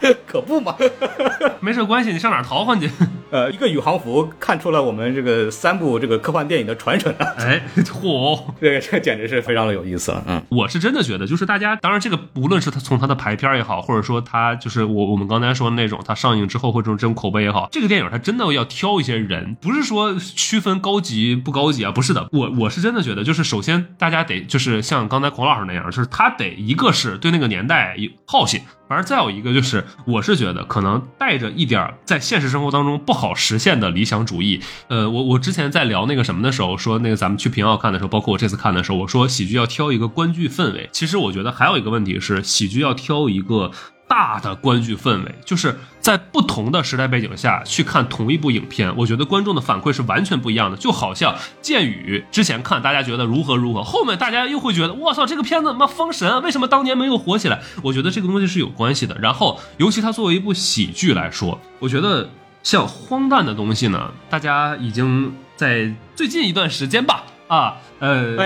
[0.26, 0.76] 可不嘛，
[1.60, 2.90] 没事关系，你上哪逃换去？
[3.30, 7.24] 呃，一个宇航服看出了我们这个三部这个科幻电影的传承啊！
[7.38, 10.24] 哎，嚯，对，这简直是非常的有意思了。
[10.26, 28.60] 嗯，我是真的觉得，就是大家，当然这个无论是他从他的排片也好，或者说他就是我我们刚才说的那种，他上映之后会这种这种口碑也好，这个电影他真的要挑一些人，不是说区分高级不高级啊，不是的，我我是真的觉得，就是首先大家得就是像刚才孔老师那样，就是他得一个是对那个年代有好奇。
[28.90, 34.60] 反正再有一个就是，我是觉得可能带着一点在现实生活当中不好实现的理想主义。
[34.88, 40.90] 呃，我我之前在聊那个什么的时候，说那个咱们去平遥看的时候，包括我这次看的时候，我说喜剧要挑一个观剧氛围。
[40.90, 43.70] 其实我觉得还有一个问题是，喜剧要挑一个。
[44.10, 50.76] 大的观剧氛围，就是在不同的时代背景下去看同一部影片，我觉得观众的反馈是完全不一样的。
[50.76, 51.32] 就好像
[51.62, 57.60] 《剑雨》之前看大家觉得如何如何，后面大家又会觉得我操这个片子妈封神，为什么当年没有火起来？
[57.84, 59.16] 我觉得这个东西是有关系的。
[59.20, 62.28] 然后，尤其它作为一部喜剧来说，我觉得
[62.64, 68.36] 像荒诞的东西呢，大家已经在最近一段时间吧，啊，呃，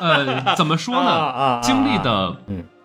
[0.00, 1.60] 呃，怎么说呢？
[1.62, 2.36] 经历的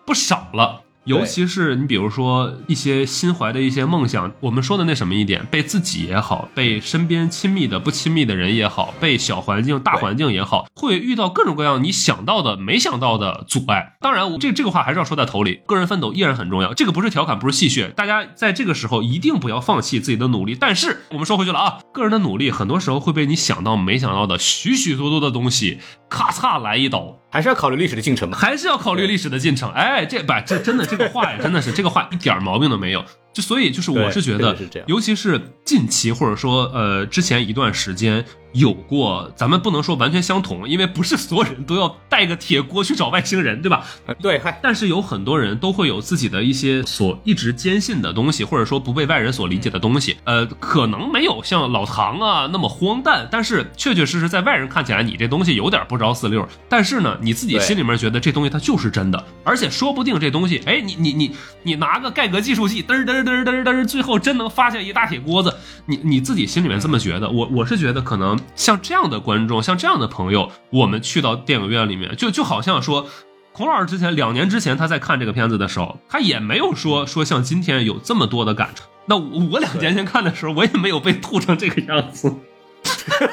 [0.06, 0.82] 不少了。
[1.04, 13.96] 尤其是你比如说一些心怀的一些梦想，我们说的那什么一点，被自己也好，被身边亲密的不亲密的人也好，被小环境大环境也好，会遇到各种各样你想到的没想到的阻碍。
[14.00, 16.74] 当然，我这这个话还是要说在头里，个人奋斗依然很重要。
[16.74, 20.54] 这个不是调侃，不是戏谑，大家在这个时候一定不要放弃自己的努力。
[20.54, 25.78] 但是我们说回去了啊，个人的努力很多时候会被你想到没想到的许许多多的东西
[26.10, 27.16] 咔嚓来一刀。
[27.32, 28.36] 还是要考虑历史的进程吧？
[28.36, 29.70] 还是要考虑历史的进程？
[29.70, 33.04] 哎，这不，这真的这个话呀，真的是这个话一点毛病都没有。
[33.32, 34.58] 就所以就是我是觉得，
[34.88, 43.84] 尤其是近期或者说呃之前一段时间有过，咱们不能说完全相同，因为不是所有人都要带个铁锅去找外星人，对吧？
[44.20, 50.16] 对，但是有很多人都会有自己的一些所一直坚信的东西，或者说不被外人所理解的东西。
[50.24, 56.46] 呃，可能没有像老唐啊那么荒诞，但是确确实实在外人看起来你这东西有点不着四六。
[56.68, 61.30] 但是呢，你自己心里面觉得这东西它就是真的，而且说不定这东西，哎，你你你
[61.62, 63.20] 你拿个盖革计数器嘚嘚。
[63.20, 67.28] 嘚嘚嘚，最后真能发现一大铁锅子，你你自己心里面这么觉得？
[67.28, 73.06] 我我是觉得，可能像这样的观众，像这样的朋友，我们去到电影院里面，就就好像说，
[73.52, 78.84] 孔老师之前两年之前他在看这个片子的时候，他也没有说说像今天有这么多的感触。
[79.06, 82.34] 那我两年前看的时候，我也没有被吐成这个样子。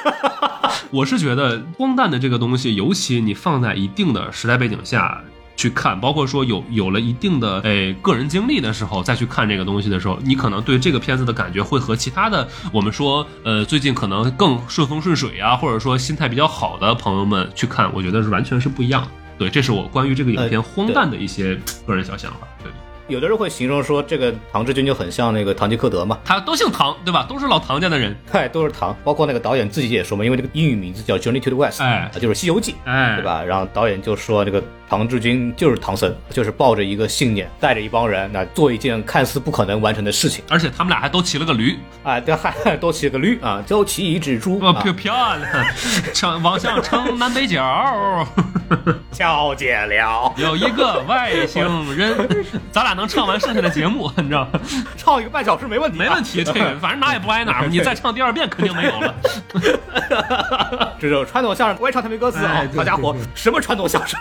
[0.92, 5.22] 我是觉得荒诞的这个东西，尤其你放在一定的时代背景下。
[5.58, 19.10] 去看，包括说有有了一定的诶个人经历的时候，再去看这个东西的时候，你可能对这个片子的感觉会和其他的我们说呃最近可能更顺风顺水啊，或者说心态比较好的朋友们去看，我觉得是完全是不一样的。
[19.40, 22.48] 对，这是我关于这个影片荒诞的一些个人小想法。
[22.64, 22.72] 对。
[23.08, 27.26] 有的人会形容说，这个唐志军就很像那个唐吉诃德嘛，他都姓唐，对吧？
[27.28, 28.16] 都是老唐家的人。
[28.30, 28.96] 嗨，都是唐。
[29.04, 33.24] 包括那个导演自己也说嘛，因为这个英语名字叫 Journey to the West，哎就是《西游记》，哎对？
[33.24, 33.44] 吧？
[33.44, 40.44] 然后导演就说这个唐志军就是唐僧，就是抱着一个信念，带着一帮人，那做一件看似不可能完成的事情。
[40.50, 45.66] 而且他们俩还都骑了个驴，啊，对，还都骑了个驴啊，就骑一只猪哇，啊漂，漂亮！
[46.14, 48.28] 称往向称南北角
[49.12, 51.64] 瞧见 了，有一个外星
[51.96, 54.60] 人，咱俩能唱完剩下的节目， 你知道吗？
[54.98, 56.22] 唱一个半小时没问题、没问。
[56.24, 59.16] 题，这个 反正哪也不挨哪儿， 你再唱第二遍肯定没有了。
[61.00, 64.20] 这种传统相声，我也唱他没歌词啊好家伙，什么传统相声？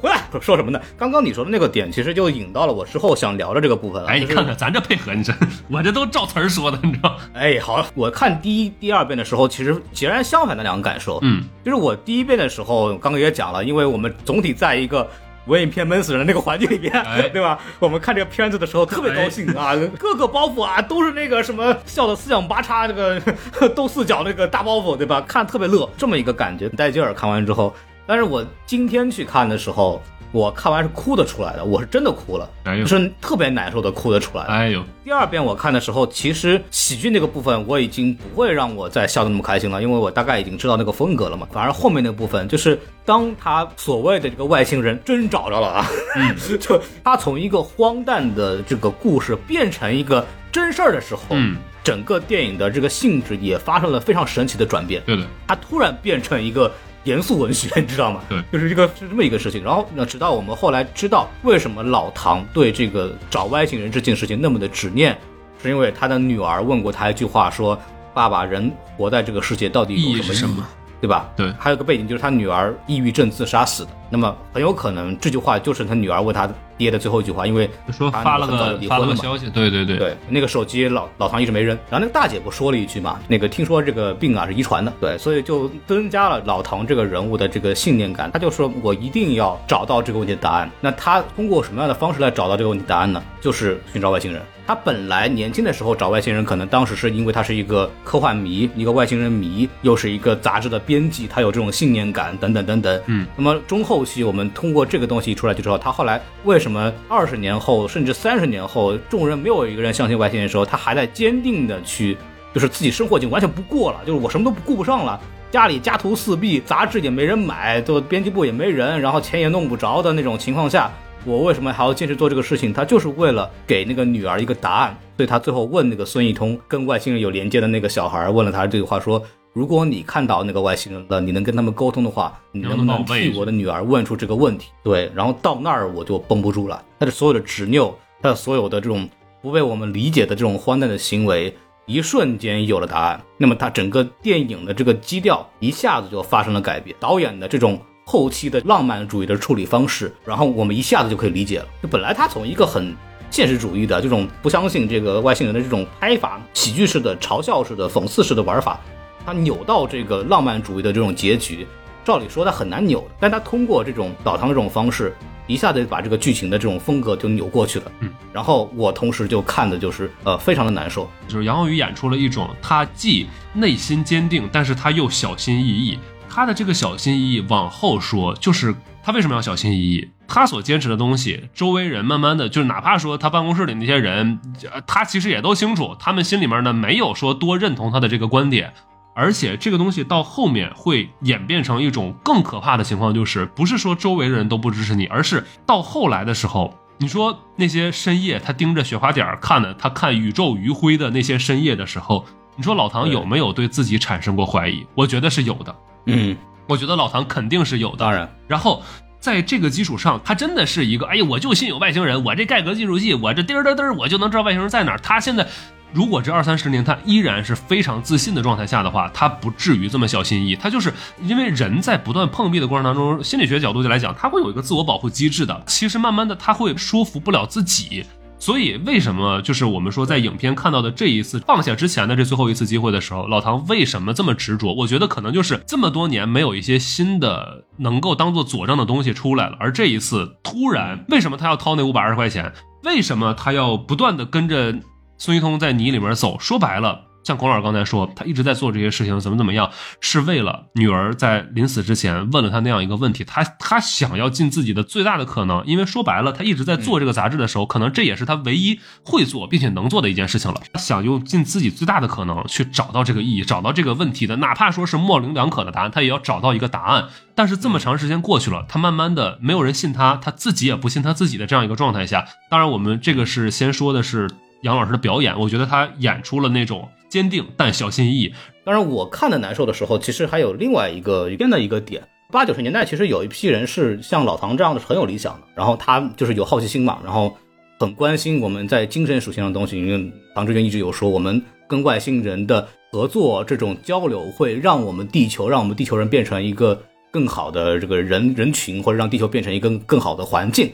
[0.00, 0.80] 回来说什么呢？
[0.96, 4.08] 刚刚你说的那个点，其实就引到了我之后想聊的这个部分了。
[4.08, 5.32] 哎，你看看咱这配合，你这
[5.68, 7.16] 我这都照词儿说的，你知道？
[7.34, 11.18] 哎，好，我看第一、第二遍的时候，其实截然相反的两个感受。
[11.22, 15.08] 嗯，就是我第一遍的时候，刚刚也讲了，因为我们总体在一个
[15.48, 17.58] 文艺片闷死人那个环境里边，哎对吧？
[17.80, 23.20] 我们看这个片子的时候特别高兴啊，各个包袱啊都是那个什么笑的四仰八叉，那个
[23.74, 25.20] 斗四角那个大包袱，对吧？
[25.26, 27.12] 看特别乐，这么一个感觉，带劲儿。
[27.12, 27.74] 看完之后，
[28.06, 30.00] 但是我今天去看的时候。
[30.32, 34.50] 我看完是哭得出来的，我是真的哭了，就是特别难受的哭得出来的。
[34.50, 41.48] 哎呦，第二遍我看的时候，其实喜剧那个部分我已经不会让我再笑得那么开心了，因为我大概已经知道那个风格了嘛。
[41.50, 45.86] 反而后面那部分，就是当他所谓的这个外星人真找着了啊，
[46.60, 55.02] 就他从一个荒诞的这个故事变成一个真事儿的时候，嗯，整个电影的这个性质也发生了非常神奇的转变。
[55.06, 56.70] 对的，它突然变成一个
[57.04, 58.22] 严肃文学， 你知道吗？
[58.28, 59.62] 对就是一个是这么一个事情。
[59.62, 65.16] 然后那直到我们后来知道为什么老唐对这个找外星人这件事情那么的执念，
[65.62, 67.78] 是因为他的女儿问过他一句话说
[68.12, 70.62] ：“爸爸，人活在这个世界到底意有什么意义？”
[71.00, 71.28] 对吧？
[71.36, 73.90] 对还有个背景就是他女儿抑郁症自杀死的。
[74.10, 78.78] 那么很有可能这句话就是他女儿问他爹的最后一句话，因为他说发了个。
[78.88, 88.30] 发了个消息，对对对，对，那个手机老老唐一直没扔，然后那个大姐不说了一句嘛，那个听说这个病啊是遗传的，对，所以就增加了老唐这个人物的这个信念感。
[88.30, 90.70] 他就说我一定要找到这个问题的答案。
[90.80, 93.22] 那他通过什么样的方式来找到这个问题答案呢？
[93.40, 94.40] 就是寻找外星人。
[94.68, 103.02] 他本来年轻的时候找外星人，可能当时是因为他是一个科幻迷，一个外星人迷，又是一个杂志的编辑，他有这种信念感等等等等。
[103.06, 112.18] 嗯，那么中后期我们通过这个东西出来就知道，他后来为什么二十年后甚至三十年后，众人没有一个人相信外星人的时候，他还在坚定的去，
[112.52, 115.18] 就是自己生活已经完全不过了，就是我什么都顾不上了。
[115.50, 120.92] 家里家徒四壁，杂志也没人买，就编辑部也没人，然后钱也弄不着的那种情况下，
[121.24, 122.72] 我为什么还要坚持做这个事情？
[122.72, 134.70] 他就是为了给那个女儿一个答案，所以他最后问那个孙一通跟外星人有连接的那个小孩，问了他这句话说：如果你看到那个外星人了，你能跟他们沟通的话，你能不能替我的女儿问出这个问题？
[134.82, 139.08] 对，然后到那儿我就绷不住了，他的所有的执拗，他的所有的这种
[139.42, 141.54] 不被我们理解的这种荒诞的行为。
[141.84, 146.94] 一瞬间有了答案，那么他整个电影的这个基调一下子就发生了改变。
[147.00, 147.80] 导演的这种
[148.10, 151.66] 后期的浪漫主义的处理方式，然后我们一下子就可以理解了。
[151.82, 152.96] 就本来他从一个很
[153.30, 158.80] 现实主义的这种不相信这个外星人的这种拍法，喜剧式的、嘲笑式的、讽刺式的玩法，
[159.26, 161.66] 他扭到这个浪漫主义的这种结局，
[162.02, 165.14] 照理说他很难扭的，但他通过这种老唐这种方式。
[165.46, 175.98] 一下子把这个剧情的这种风格就扭过去了，嗯，然后我同时就看的就是呃非常的难受，就是杨宏宇演出了一种他既内心坚定，但是他又小心翼翼。
[176.30, 180.08] 他的这个小心翼翼，往后说，就是他为什么要小心翼翼？
[180.26, 184.38] 他所坚持的东西，周围人慢慢的，就是哪怕说他办公室里那些人，
[184.86, 188.72] 他其实也都清楚，他们心里面呢没有说多认同他的这个观点。
[189.14, 202.24] 而且这个东西到后面会演变成一种更可怕的情况，就是不是说周围的人都不支持你，而是到后来的时候，你说那些深夜他盯着雪花点看的，他看宇宙余晖的那些深夜的时候，
[202.54, 204.86] 你说老唐有没有对自己产生过怀疑？
[204.94, 205.74] 我觉得是有的，
[206.06, 206.36] 嗯，
[206.66, 207.98] 我觉得老唐肯定是有的。
[207.98, 208.82] 当然，然后
[209.20, 214.98] 在这个基础上，他真的是一个，哎呀，我就信有外星人，我这盖革计数器，我这嘚儿嘚嘚，我就能知道外星人在哪儿。
[214.98, 215.46] 他现在。
[215.90, 220.54] 如果这二三十年他依然是非常自信的状态下的话，他不至于这么小心翼翼。
[220.54, 220.92] 他就是
[221.22, 225.62] 因为人在不断碰壁的过程当中，心理学角度就来讲，他会有一个自我保护机制的。
[225.66, 228.04] 其实慢慢的他会说服不了自己，
[228.38, 234.72] 所以为什么就是我们说在影片看到的这一次放下之前的这最后一次机会的时候，老唐为什么这么执着？
[234.74, 242.52] 我觉得可能就是这么多年没有一些新的能够当做佐证的东西出来了，而这一次突然，为什么他要掏那五百二十块钱？
[242.84, 244.74] 为什么他要不断的跟着？
[245.20, 249.70] 孙一通在泥里面走，说白了像孔老师刚才说，他一直在做这些事情，怎么怎么样，
[250.00, 260.58] 是为了女儿在临死之前问了他那样一个问题，他他想要尽自己的最大的可能，因为说白了，他一直在做这个杂志的时候，可能这也是他唯一会做并且能做的一件事情了。
[260.72, 267.08] 他想用尽自己最大的可能去找到这个意义，找到这个问题的，哪怕说是模棱两可的答案，他也要找到一个答案。
[267.34, 274.30] 但是这么长时间过去了，他慢慢的没有人信他，他自己也不信他自己的这样一个状态下，当然我们这个是先说的是
[274.62, 276.88] 杨老师的表演，我觉得他演出了那种。
[277.08, 278.32] 坚定但小心翼翼。
[278.64, 282.02] 当然，我看的难受的时候，其实还有另外一个边的一个点。
[282.30, 285.46] 八九十年代，其实有一批人是像老唐这样的，很有理想的。
[285.54, 287.34] 然后他就是有好奇心嘛，然后
[287.78, 289.78] 很关心我们在精神属性上的东西。
[289.78, 296.78] 因为唐志军一直有说，我们跟外星人的合作，这种交流会让我们地球，让我们地球人变成一个
[297.10, 300.70] 更好的这个人人群，或者让地球变成一个更好的环境。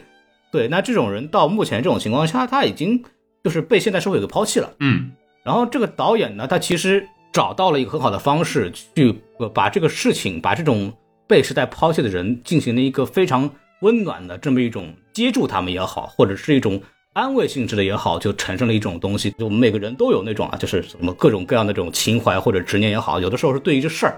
[0.50, 3.00] 对，那这种人到目前这种情况下，他已经
[3.44, 4.72] 就是被现代社会给抛弃了。
[4.80, 5.12] 嗯。
[5.44, 9.14] 然后这个导演呢，他其实找到了一个很好的方式，去
[9.52, 10.90] 把这个事情，把这种
[11.26, 13.50] 被时代抛弃的人进行了一个非常
[13.82, 16.80] 温暖的这么一种接住他们也好，或者是一种
[17.12, 19.32] 安慰性质的也好，就产生了一种东西。
[19.32, 24.16] 就我们每个人都有那种啊，就是什么各种各样的这种情怀或者执念也好，有的时候是对一个事儿，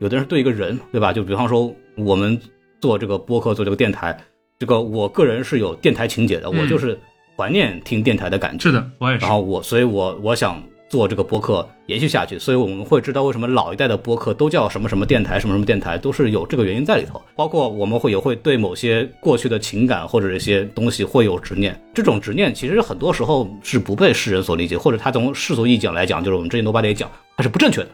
[0.00, 1.10] 有的人是对一个人，对吧？
[1.10, 2.38] 就比方说我们
[2.82, 4.14] 做这个播客，做这个电台，
[4.58, 6.98] 这个我个人是有电台情节的，我就是。
[7.36, 9.20] 怀念听电台的感觉，是的，我也是。
[9.20, 17.20] 然后我，所以我我想做这个播客延续下去，所以我们会知道为什么老一代的播客都叫什么什么电台，什么什么电台，都是有这个原因在里头。
[17.34, 27.88] 包括我们会也会对某些过去的情感或者一些东西会有执念，这种执念其实很多时候是不被世人所理解，或者他从世俗意义讲来讲，就是我们之前多巴也讲，它是不正确的，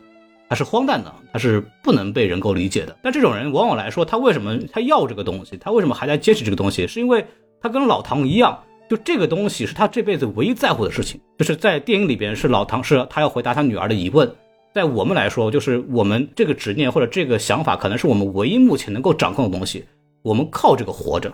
[0.48, 2.94] 它是荒诞的，它是不能被人够理解的。
[3.02, 7.24] 但这种人往往来说，他为什么他要这个东西，他为什么还在坚持这个东西，是因为
[7.60, 8.56] 他跟老唐一样。
[8.92, 14.30] 就这个东西是他这辈子唯一在乎的事情，就是在电影里边是老唐是他要回答他女儿的疑问，
[14.74, 19.86] 在我们来说，就是我们这个执念或者这个想法，可能是我们唯一目前能够掌控的东西，
[20.20, 21.32] 我们靠这个活着，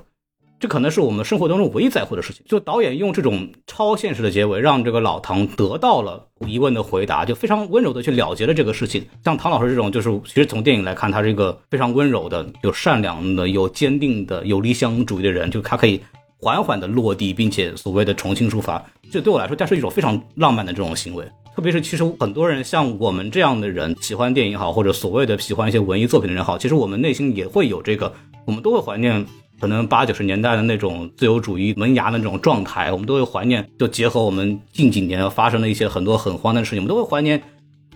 [0.60, 2.44] 这可能是我们生活当中唯一在乎的事情。
[2.46, 9.04] 就导演用这种超现实的结尾，让这个老唐得到了疑问的回答，就非常温柔的去了结了这个事情。
[9.24, 16.00] 像唐老师这种，就是其实从电影来看，他是一个非常温柔的、有善良的、有坚定的、有理想主义的人，就他可以。
[16.40, 21.24] 缓缓的落地，并且所谓的重新出发，这对我来说，这是一种非常浪漫的这种行为。
[21.56, 28.12] 特别是，其实很多人像我们这样的人，喜欢电影好，或者所谓的喜欢一些文艺作品的人好，其实我们内心也会有这个，
[28.46, 29.26] 我们都会怀念
[29.60, 37.42] 可能八九十年代的那种自由主义萌芽的那种状态，我们都会怀念，就结合我们近几年发生的一些很多很荒诞的事情，我们都会怀念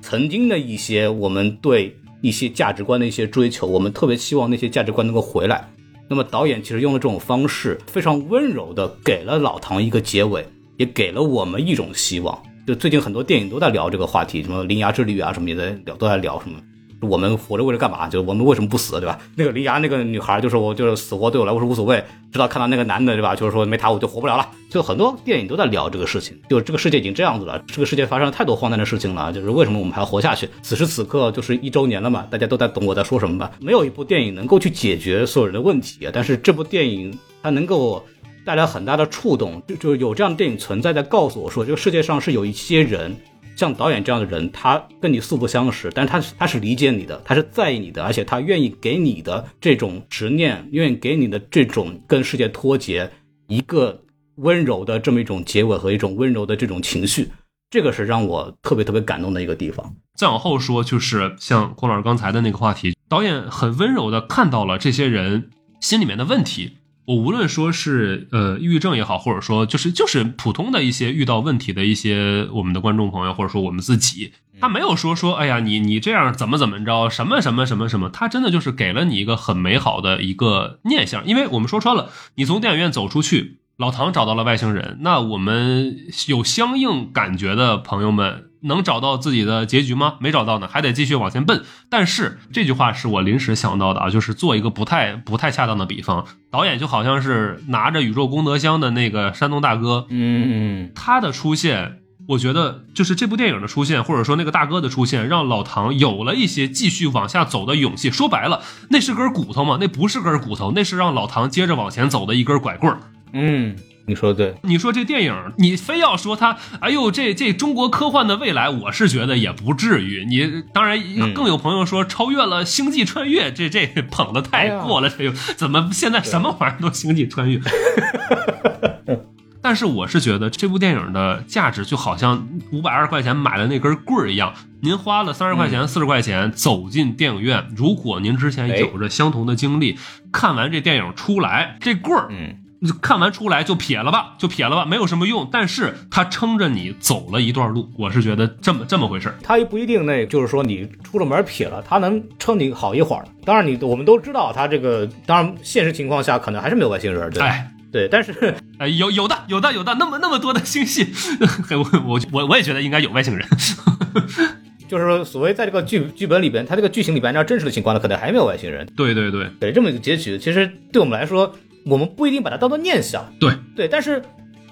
[0.00, 5.68] 曾经的一些我们对一些价值观的一些追求，我们特别希望那些价值观能够回来。
[6.08, 10.46] 那么导演其实用了这种方式，非常温柔的给了老唐一个结尾，
[10.76, 12.42] 也给了我们一种希望。
[12.66, 16.58] 就最近很多电影都在聊这个话题，什么《铃芽之旅》啊，什么也在聊，都在聊什么。
[17.02, 18.08] 我们活着为了干嘛？
[18.08, 19.18] 就我们为什么不死，对吧？
[19.34, 23.34] 那个林牙那个女孩就是：“我就是死活对我来说无所谓，直到看到那个男的，对吧？
[23.34, 30.48] 就是说没他我就活不了了。”就很多电影都在聊这个事情，就这个世界已经这样子了，这个世界发生了太多荒诞的事情了，就是为什么我们还要活下去？
[30.62, 33.50] 此时此刻就是一周年了嘛，大家都在懂我在说什么吧？
[33.60, 38.02] 没有一部电影能够去解决所有人的问题，但是这部电影它能够
[38.46, 43.14] 带来很大的触动，就就有这样的电影存在，在告诉我说，这个世界上是有一些人。
[43.56, 53.10] 像导演这样的人，他跟你素不相识，但是他他是理解你的，他是在意你的，而且他愿意给你的这种执念，愿意给你的这种跟世界脱节
[53.48, 54.02] 一个
[54.36, 57.28] 温柔的这么一种结尾和一种温柔的这种情绪，
[57.70, 59.94] 这个是让我特别特别感动的一个地方。
[60.14, 65.50] 再往后说，就是像郭老师刚才的那个话题，导演很温柔的看到了这些人
[65.80, 66.78] 心里面的问题。
[67.04, 85.96] 我无论说是呃抑郁症也好，或者说就是就是普通的一些遇到问题的一些我们的观众朋友，或者说我们自己，他没有说说哎呀你你这样怎么怎么着什么什么什么什么，他真的就是给了你一个很美好的一个念想，因为我们说穿了，你从电影院走出去，老唐找到了外星人，那我们
[86.28, 88.48] 有相应感觉的朋友们。
[88.64, 90.14] 能找到自己的结局吗？
[90.20, 91.64] 没找到呢，还得继续往前奔。
[91.90, 101.98] 但是这句话是我临时想到的啊，就是做一个不太不太恰当的比方，导演就好像是拿着宇宙功德箱的那个山东大哥，嗯，他的出现，
[102.28, 108.12] 我觉得就是这部电影的出现，或者说那个大哥的出现，让老唐有了一些继续往下走的勇气。
[108.12, 109.78] 说白了，那是根骨头吗？
[109.80, 113.00] 那不是根骨头，那是让老唐接着往前走的一根拐棍儿。
[113.32, 113.74] 嗯。
[114.04, 120.26] 你说的对，你说这电影，你非要说它，哎呦，这这中国科幻的未来，我是觉得也不至于。
[120.28, 121.00] 你当然
[121.32, 127.58] 更有朋友说超越了《星际穿越》， 这这捧的太过了，这又怎么现在什么玩意儿都《星际穿越》？
[129.62, 139.96] 但是我是觉得这部电影的价值就好像五百二十块钱买的那根棍儿一样，您花了三十块钱、四十块钱走进电影院，如果您之前有着相同的经历，
[140.32, 142.56] 看完这电影出来，这棍儿，嗯，
[143.00, 145.48] 看完出来就撇了吧，就撇了吧，没有什么用。
[145.52, 149.36] 但是他撑着你走了一段路，我是觉得这么这么回事儿。
[149.42, 153.24] 他也不一定那，就是说你出了门撇了，他能撑你好一会儿。
[153.44, 157.46] 当然你我们都知道，他这个当然现实情况下可能还是没有外星人，对吧？
[157.46, 161.12] 哎对，但是 哎，有有的有的有的，那么那么多的星系，
[161.76, 163.46] 我我我我也觉得应该有外星人。
[164.88, 168.86] 就是说，所谓在这个剧剧本里边，它这个剧情里边，按照真实的情况呢，可能还没有外星人。
[168.96, 171.54] 对对对对，这么一个结局，其实对我们来说，
[171.84, 173.32] 我们不一定把它当做念想。
[173.40, 174.22] 对对，但是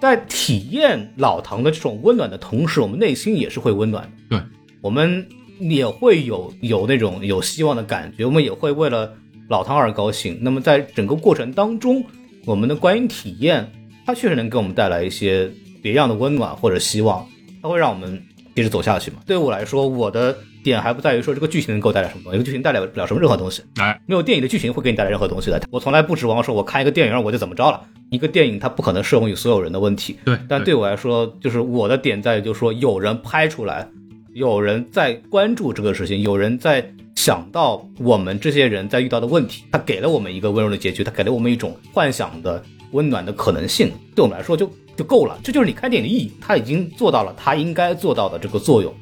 [0.01, 4.11] 在体验老唐的这种温暖的同时，我们内心也是会温暖的。
[4.37, 4.41] 对，
[4.81, 5.27] 我们
[5.59, 9.13] 也会有有那种有希望的感觉，我们也会为了
[9.49, 10.39] 老唐而高兴。
[10.41, 12.03] 那么在整个过程当中，
[12.47, 13.71] 我们的观影体验，
[14.07, 15.51] 它确实能给我们带来一些
[15.83, 17.27] 别样的温暖或者希望，
[17.61, 18.23] 它会让我们
[18.55, 19.19] 一直走下去嘛。
[19.27, 23.63] 对我来说，我的点还不在于说这个剧情能给我带来什么东西，这个剧情带来不了什么任何东西。
[23.77, 25.61] 哎，没有电影的剧情会给你带来任何东西的。
[25.71, 27.83] 我从来不指望说我看一个电影我就怎么着了。
[28.11, 33.89] 一个电影它不可能适用于所有人的问题，对，但对我来说，就是我的点在于，就是说有人拍出来，
[34.35, 36.85] 有人在关注这个事情，有人在
[37.15, 45.39] 想到我们这些人在遇到的问题，他给了我们一个温柔的结局，他给了我们一种幻想的温暖的可能性，对我们来说就就够了。
[45.45, 48.93] 这就是你看电影的意义，他已经做到了他应该做到的这个作用，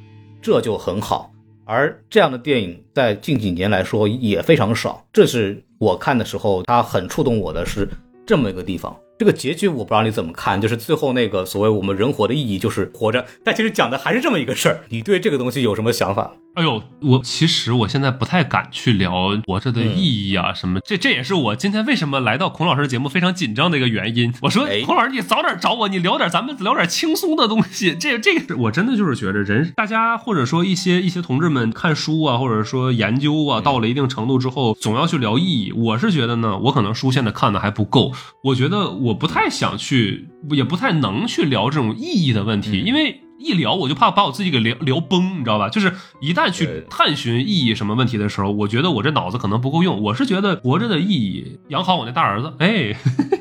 [0.42, 1.32] 这就很好。
[1.68, 7.86] 而这样的电影在近几年来说也非常少，这是我看的时候，它很触动我的是
[8.26, 8.98] 这么一个地方。
[9.18, 14.80] 这个结局我不知道你怎么看，就是最后那个所谓我们人活的意义就是活着，但其实讲的还是这么一个事儿。
[14.88, 16.32] 你对这个东西有什么想法？
[16.58, 24.34] 哎呦，我其实我现在不太敢去聊活着的意义啊什么，这这也是我今天为什么来到孔老师的节目非常紧张的一个原因。
[24.42, 27.94] 我说哎孔老师，你早点找我，你聊点咱们聊点轻松的东西。
[27.94, 35.70] 这这个我真的就是觉得人大家或者说一些一些同志们看书啊，或者说研究啊，到了一定程度之后，总要去聊意义。
[35.70, 43.20] 我是觉得呢，我可能书现在看的还不够，我觉得我不太想去，也不太能去聊这种意义的问题，因为。
[43.38, 45.68] 一聊我就怕把我自己给聊聊崩，你知道吧？
[45.68, 50.02] 就是一旦去探寻意义什么问题的时候，我觉得我这脑子可能不够用。
[50.02, 52.94] 我是觉得活着的意义，养好我那大儿子，哎，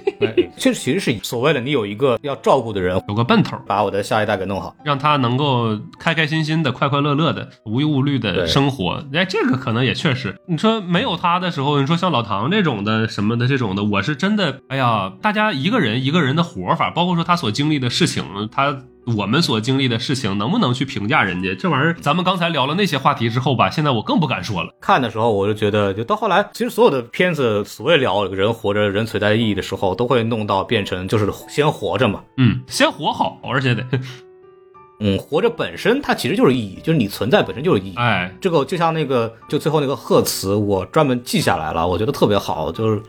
[0.58, 4.76] 这其实是所谓的你有一个要照顾的人，有个奔头，把我的下一代给弄好。
[4.84, 9.04] 让他能够开开心心的、快快乐乐的、无忧无虑的生活。
[9.14, 18.78] 哎，这个可能也确实，你说没有他的时候，你说像老唐这种的什么的这种的，我是真的，哎呀，大家一个人一个人的活法，包括说他所经历的事情，他。
[19.16, 21.94] 我们所经历的事情，能不能去评价人家这玩意儿？
[22.02, 24.70] 咱们刚才聊了那些话题之后吧，现在我更不敢说了。
[24.82, 32.22] 看的时候，我就觉得，就到后来，其实所有的片子所谓聊人活着、人存在的意义的时候，都会弄到变成就是先活着嘛。
[32.36, 33.86] 嗯，先活好，而且得，
[35.00, 37.96] 嗯，活着本身它其实就是意义，就是你存在本身就是意义。
[37.96, 43.02] 哎，这个就像那个，就最后那个贺词，我专门记下来了，我觉得特别好，就是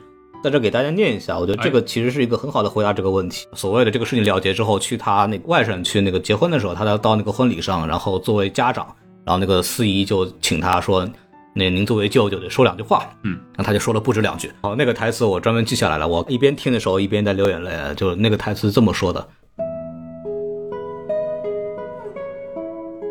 [0.42, 1.38] 在这给大家念一下。
[1.38, 3.46] 我觉得这个其实是一个很好的回答这个问题。
[3.54, 8.86] 所谓的这个事情了结之后，去他那个外甥去那个结婚的时候，他要到那个婚礼上，然后作为家长，
[9.24, 11.08] 然后那个司仪就请他说，
[11.54, 13.04] 那您作为舅舅得说两句话。
[13.24, 14.50] 嗯，然后他就说了不止两句。
[14.62, 19.28] 好，那个台词我专门记下来了，我一边听的时候一边在流眼泪，就那个台词这么说的。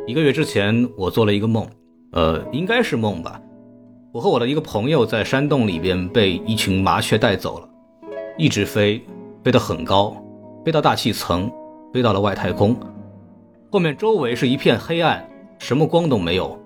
[0.07, 1.67] 一个月之前，我做了一个梦，
[2.13, 3.41] 呃，应该是梦吧。
[4.17, 7.69] 我和我的一个朋友在山洞里边被一群麻雀带走了，
[8.35, 8.99] 一直飞，
[9.43, 10.11] 飞得很高，
[10.65, 11.51] 飞到大气层，
[11.93, 12.75] 飞到了外太空。
[13.69, 15.23] 后面周围是一片黑暗，
[15.59, 16.59] 什么光都没有。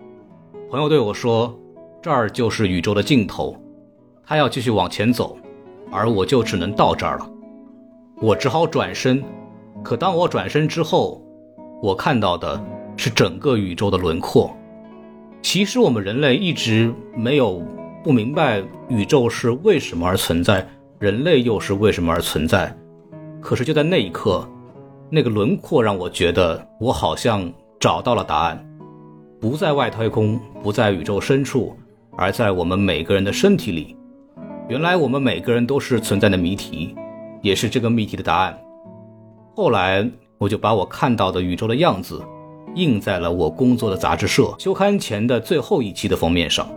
[0.70, 1.54] 朋友对我说
[2.02, 3.54] ：“这儿就是宇宙的尽头。”
[4.26, 5.38] 他要继续往前走，
[5.91, 7.30] 而我就只能到这儿了。
[8.22, 9.22] 我只好转身，
[9.84, 11.22] 可当我转身之后，
[11.82, 12.64] 我看到的
[12.95, 14.49] 是整个宇宙的轮廓。
[15.42, 17.62] 其实我们人类一直没有
[18.04, 20.66] 不明白宇宙是为什么而存在，
[21.00, 22.76] 人类又是为什么而存在。
[23.42, 24.48] 可是就在那一刻，
[25.10, 28.66] 那个轮廓让我觉得我好像找到了答案，
[29.39, 31.76] 不在外太空，不在宇宙深处，
[32.16, 33.98] 而在我们每个人的身体里。
[34.70, 36.96] 原来我们每个人都是存在的谜题，
[37.42, 38.58] 也是这个谜题的答案。
[39.56, 42.24] 后来我就把我看到的宇宙的样子。
[42.76, 46.67] 印在了我工作的杂志社休刊前的最后一期的封面上。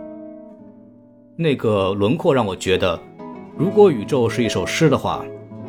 [1.35, 2.99] 那个轮廓让我觉得，
[3.57, 5.25] 如果宇宙是一首诗的话，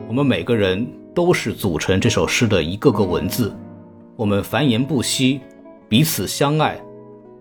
[0.09, 3.55] 我们每个人都是组成这首诗的一个个文字。
[4.17, 5.41] 我们繁衍不息，
[5.89, 6.81] 彼此相爱，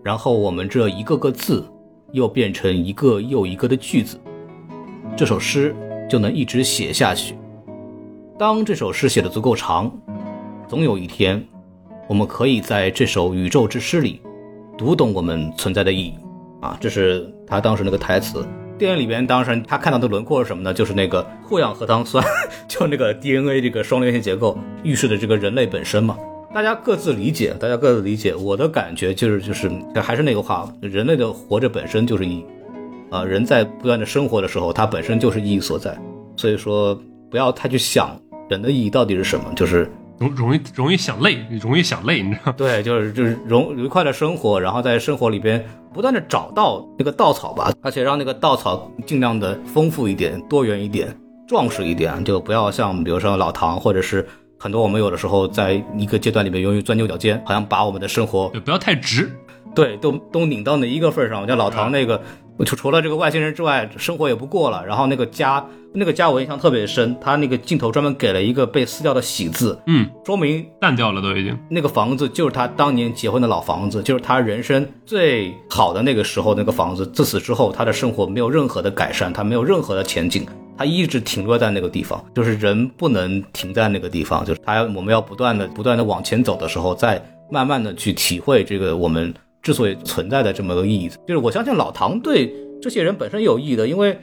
[0.02, 1.64] 然后我们这一个个字
[2.12, 4.20] 又变成一个又一个的句子，
[5.16, 5.74] 这首诗
[6.08, 7.36] 就能一直写下去。
[8.38, 9.90] 当这首诗写的足够长，
[10.68, 11.42] 总有一天，
[12.08, 14.20] 我们可以在这首宇宙之诗里
[14.78, 16.14] 读懂我们存在的意义。
[16.60, 18.46] 啊，这是他当时那个台词。
[18.78, 20.72] 电影里边，当时他看到的轮廓是什么呢？
[20.72, 22.24] 就是那个脱氧核糖酸，
[22.68, 26.16] 就那个 DNA 这个双链线结构预示的这个人类本身嘛。
[26.54, 28.34] 大家各自理解，大家各自理解。
[28.34, 32.44] 我的感觉就是，就是还是那个话，人类的活着本身就是意义。
[33.10, 35.96] 啊，人在不断的生活的时候，它本身就是意义所在。
[36.36, 36.98] 所以说，
[37.30, 42.52] 不要太去想人的意义到底是什么，就是容容易容易想累，容易想累，你知道？
[42.56, 51.14] 对，就是就是容愉快的生活，然后在生活里边不断的找到那个稻草吧，而且让那个稻草尽量的丰富一点、多元一点、
[51.46, 54.26] 壮实一点，就不要像比如说老唐或者是
[54.58, 59.30] 很多我们有的时候在一个阶段里面容易钻牛角尖，好像把我们的生活对不要太直，
[59.74, 62.22] 对，都都拧到那一个份儿上，像老唐那个。
[62.64, 64.84] 就除了这个外星人之外，生活也不过了。
[64.86, 71.58] 然后那个家，那个家我印象特别深，他那个镜头专门给了一个被撕掉的喜字，嗯，说明淡掉了都已经。
[71.68, 77.06] 那个房子就是他当年结婚的老房子，就是他人生最好的那个时候那个房子。
[77.08, 80.46] 自此之后，他的生活没有任何的改善，他没有任何的前景，
[80.78, 82.24] 他一直停留在那个地方。
[82.34, 89.34] 就是人不能停在那个地方，就是他要我们要不断的不断的往前走的时候，再慢慢的去体会这个我们。
[89.66, 94.16] 之所以存在的这么个意义，就是我相信老唐对这些人本身有意义的，因为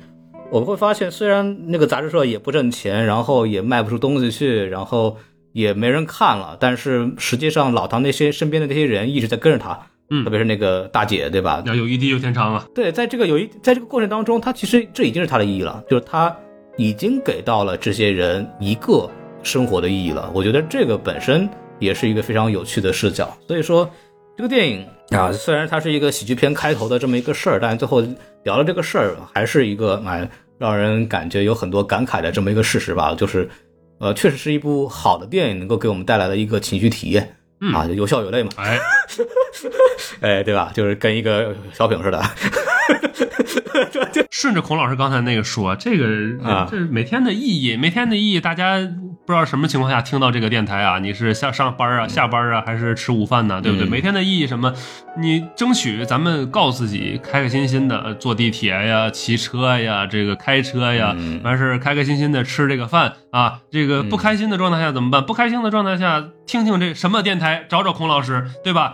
[0.50, 5.18] 我们会发现，虽然那个杂志社也不挣钱，然后也卖不出东西去，然后
[5.52, 9.78] 也没人看了，但是实际上老唐那些身边的那些人一直在跟着他，
[10.12, 11.62] 嗯，特别是那个大姐，对吧？
[11.66, 12.66] 要有一地有天长啊。
[12.74, 16.34] 对，在这个有一在这个过程当中，他其实这已经是他的意义了，就是他
[16.78, 19.10] 已经给到了这些人一个
[19.44, 20.32] 生活的意义了。
[20.34, 23.90] 我觉得这个本身也是一个非常有趣的视角，所以说。
[24.36, 28.02] 这个电影啊，虽然它是一个喜剧片开头的这么一个事儿，但最后
[28.44, 30.28] 聊了这个事儿，还是一个蛮
[30.58, 33.14] 让人感觉有很多感慨的这么一个事实吧。
[33.14, 33.48] 就是，
[34.00, 37.36] 呃，确实是一部好的电影，能够给我们带来的一个情绪体验
[37.74, 38.50] 啊，有笑有泪嘛。
[38.56, 38.80] 哎，
[40.22, 40.72] 哎，对吧？
[40.74, 42.22] 就是跟一个小品似的。
[44.30, 46.06] 顺着孔老师刚才那个说，这个
[46.44, 48.78] 啊，这每天的意义，每天的意义，大家
[49.26, 51.00] 不知道什么情况下听到这个电台啊？
[51.00, 53.62] 你是下上班啊、下班啊，还是吃午饭呢？
[53.62, 53.88] 对不对？
[53.88, 54.74] 每天的意义什么？
[55.18, 63.60] 你争取咱们告诉自己，开开心心的坐地铁呀、骑车呀、这个开车呀，完事开开心心的吃这个饭啊。
[63.72, 65.24] 这个不开心的状态下怎么办？
[65.26, 68.94] 不开心的状态下，听听这什么电台，找找孔老师，对吧？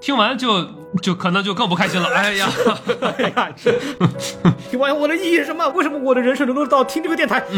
[0.00, 0.64] 听完就
[1.02, 2.08] 就可能就更不开心了。
[2.14, 2.48] 哎呀，
[3.18, 3.48] 哎呀，
[4.70, 5.68] 听完我的意义是什么？
[5.70, 7.42] 为什么我的人生能够到听这个电台？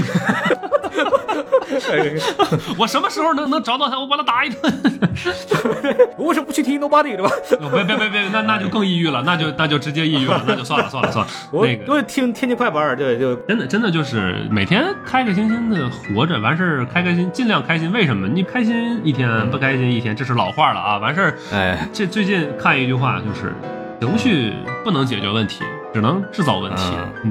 [2.78, 3.98] 我什么时候能能找到他？
[3.98, 4.72] 我把他打一顿。
[6.16, 7.30] 我为什么不去听 Nobody 对吧？
[7.72, 11.30] 别别别别，那那就更抑郁了，那就那就直接抑郁了，那就算了算了算了。
[11.52, 17.92] 那个都是听天津快板，对，就真的真的就是每天开开心心的活着，完事儿开开心，尽量开心。
[17.92, 18.26] 为什么？
[18.26, 20.98] 你开心一天，不开心一天，这是老话了啊。
[20.98, 23.52] 完事儿，哎，这最近看一句话就是，
[24.00, 24.52] 情绪
[24.84, 25.62] 不能解决问题，
[25.92, 26.82] 只能制造问题，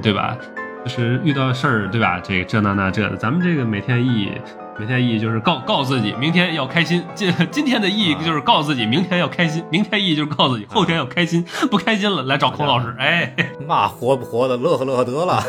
[0.01, 0.37] 对吧？
[0.85, 2.21] 就是遇到事儿，对吧？
[2.23, 4.31] 这这那那这的，咱们这个每天意义，
[4.79, 7.03] 每天意义就是告告自己，明天要开心。
[7.13, 9.63] 今今天的意义就是告自己，明天要开心。
[9.69, 11.45] 明天意义就是告自己，后天要开心。
[11.69, 12.95] 不开心了，来找孔老师。
[12.97, 13.35] 哎，
[13.67, 15.43] 那活不活的，乐呵乐呵得了。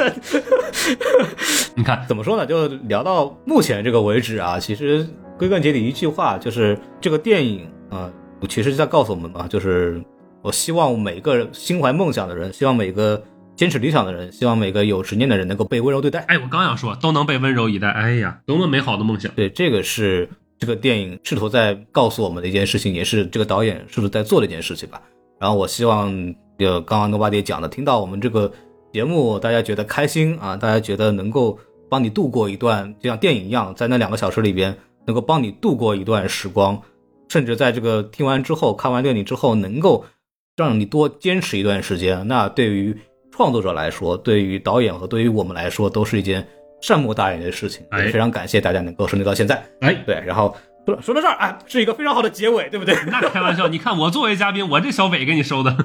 [1.74, 2.46] 你看怎么说呢？
[2.46, 5.06] 就聊到目前这个为止啊，其实
[5.38, 8.10] 归根结底一句话，就是这个电影啊，
[8.48, 10.02] 其实在告诉我们啊，就是
[10.42, 13.22] 我希望每个心怀梦想的人，希望每个。
[13.56, 16.20] 坚持理想的人，希望每个有执念的人能够被温柔对待。
[16.20, 17.90] 哎，我刚想说，都能被温柔以待。
[17.90, 19.30] 哎呀，多么美好的梦想！
[19.34, 20.26] 对，这个是
[20.58, 25.02] 这个电影试图在告诉我们的一件事情，也是这个导演是不是在做的一件事情吧。
[25.38, 26.10] 然后我希望，
[26.58, 28.50] 就刚刚诺巴迪讲的，听到我们这个
[28.94, 31.58] 节目，大家觉得开心啊，大家觉得能够
[31.90, 34.74] 帮你度过一段，就像电影一样，在那两个小时里边
[35.04, 36.80] 能够帮你度过一段时光，
[37.30, 40.04] 甚至在这个听完之后，看完电影之后，能够
[40.56, 42.26] 让你多坚持一段时间。
[42.26, 42.94] 那对于
[43.30, 46.46] 创作者来说，对于导演和对于我们来说，都是一件
[46.82, 47.86] 善莫大焉的事情。
[47.92, 49.62] 也非常感谢大家能够顺利到现在。
[49.80, 50.54] 哎，对，然后
[50.90, 52.94] 说说到这儿，哎，是一个非常好的结尾，对不对？
[53.06, 55.76] 那开玩笑， 你看我作为嘉宾，我这小尾给你收的。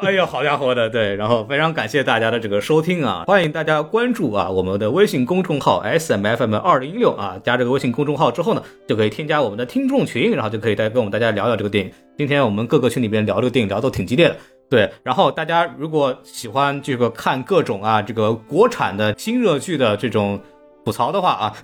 [0.00, 11.92] 哎呀，好家伙的，对，然后非常感谢大家的这个收听啊，欢迎大家关注啊我们的微信公众号 S M F M 二零一六啊，加这个微信公众号之后呢，就可以添加我们的听众群，然后就可以再跟我们大家聊聊这个电影。
[12.16, 14.36] 今天我们各个群里边聊这个电影聊都挺激烈的。
[14.70, 20.40] 对，然后大家如果喜欢这个看各种啊这个国产的新热剧的这种
[20.84, 21.56] 吐槽的话啊，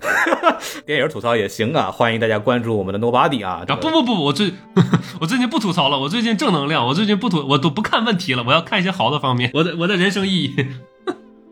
[0.85, 3.63] 电影吐槽也行啊，欢迎大家关注我们的 Nobody 啊。
[3.67, 4.51] 啊不不不，我最
[5.21, 10.55] 我最近不吐槽了，我最近正能量，我最近不吐，我都不看问题了，我要看一些好的方面，我的我的人生意义。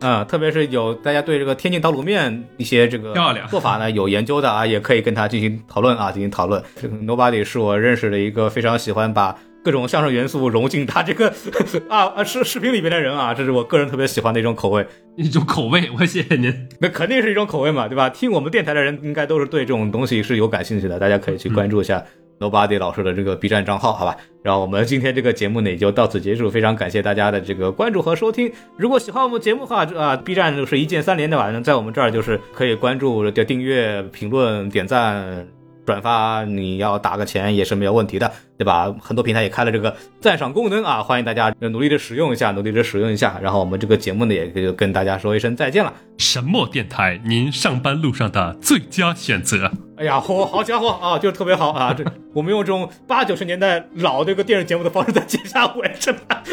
[0.01, 6.63] 啊、特别是有大家对这个天津刀卤面一些这个漂亮做法呢有研究的啊，也可以跟他进行讨论啊，进行讨论。
[6.81, 9.35] 这个 Nobody 是我认识的一个非常喜欢把
[9.69, 11.31] 各种相声元素融进他这个
[11.87, 14.83] 啊啊视视频里面的人啊，这是我个人特别喜欢的一种口味。
[15.15, 16.51] 一种口味，我谢谢您。
[16.81, 18.09] 那肯定是一种口味嘛，对吧？
[18.09, 22.03] 听我们电台的人应该都是对这种东西是有感兴趣的，大家可以去关注一下
[22.39, 24.17] Nobody 老师的这个 B 站账号，好吧？
[24.41, 28.51] 然后我们今天这个节目呢也就到此结束，非常感谢大家的这个关注和收听。
[28.75, 35.47] 如果喜欢我们节目的话，啊，B 站就是一键三连的吧，在我们这儿就是可以关注、订阅、评论、点赞。
[35.85, 38.94] 转发你要打个钱也是没有问题的，对吧？
[39.02, 43.40] 很多平台也开了这个赞赏功能啊，欢迎大家努力的使用一下，努力的使用一下。
[43.41, 45.94] 然后我们这个节目呢，也就跟大家说一声再见了。
[46.18, 47.22] 什么电台？
[47.23, 49.72] 您上班路上的最佳选择。
[49.95, 51.94] 哎呀，嚯，好家伙啊，就是特别好啊！
[51.94, 52.03] 这
[52.36, 56.44] 我们用这种八九十年代老这个电视节目的方式在接下尾，是 吧？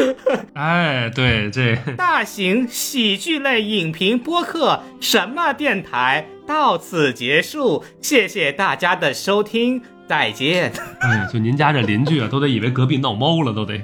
[0.55, 10.73] 哎，对，这大型喜剧类影评播客什么电台到此结束，谢谢大家的收听，再见。
[11.01, 13.81] 哎呀，就您家这邻居啊，都得以为隔壁闹猫了，都得。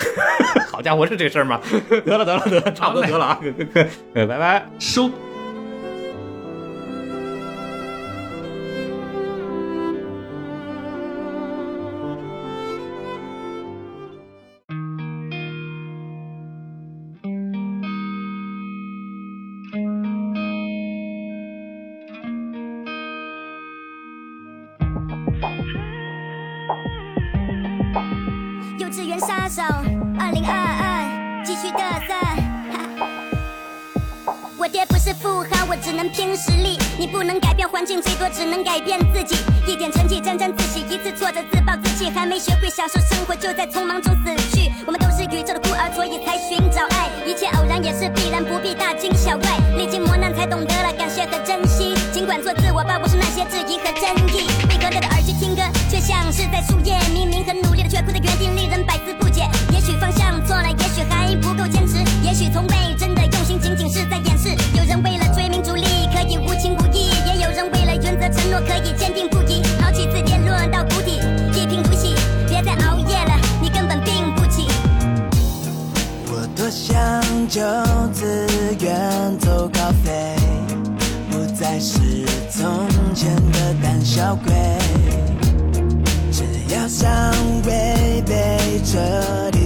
[0.72, 1.60] 好家伙，是这事儿吗？
[1.88, 3.40] 得了得了得了，差不多得了啊，
[4.14, 4.66] 呃， 拜拜。
[4.78, 5.10] 收。
[35.82, 36.78] 只能拼实力。
[36.98, 39.36] 你不能改变环境，最多只能改变自己。
[39.66, 44.70] 一点成绩沾沾自喜，一次挫折自暴自弃，还没学会享受生活，就在匆忙中死去。
[44.86, 47.08] 我们都是宇宙的孤儿，所以才寻找爱。
[47.26, 49.58] 一切偶然也是必然，不必大惊小怪。
[49.76, 51.94] 历经磨难才懂得了感谢和珍惜。
[52.12, 54.48] 尽管做自我吧，不是那些质疑和争议。
[54.68, 56.98] 闭合着的耳机听歌，却像是在树叶。
[57.12, 59.48] 明明很努力的，却哭在原地，令人百思不解。
[59.72, 64.50] 也许方向错了，也许还不够坚持，也许从未真的用心，仅仅是在掩饰。
[64.76, 65.19] 有人为了
[68.50, 69.62] 诺，可以坚定不移。
[69.80, 71.20] 抛弃自跌落到谷底，
[71.54, 72.14] 一贫如洗，
[72.48, 73.32] 别再熬夜了，
[73.62, 74.66] 你根本病不起。
[76.26, 77.60] 我多想就
[78.12, 78.48] 此
[78.80, 80.34] 远走高飞，
[81.30, 82.00] 不再是
[82.50, 84.52] 从前的胆小鬼。
[86.32, 86.42] 只
[86.74, 87.08] 要尚
[87.64, 88.98] 未被彻
[89.52, 89.59] 底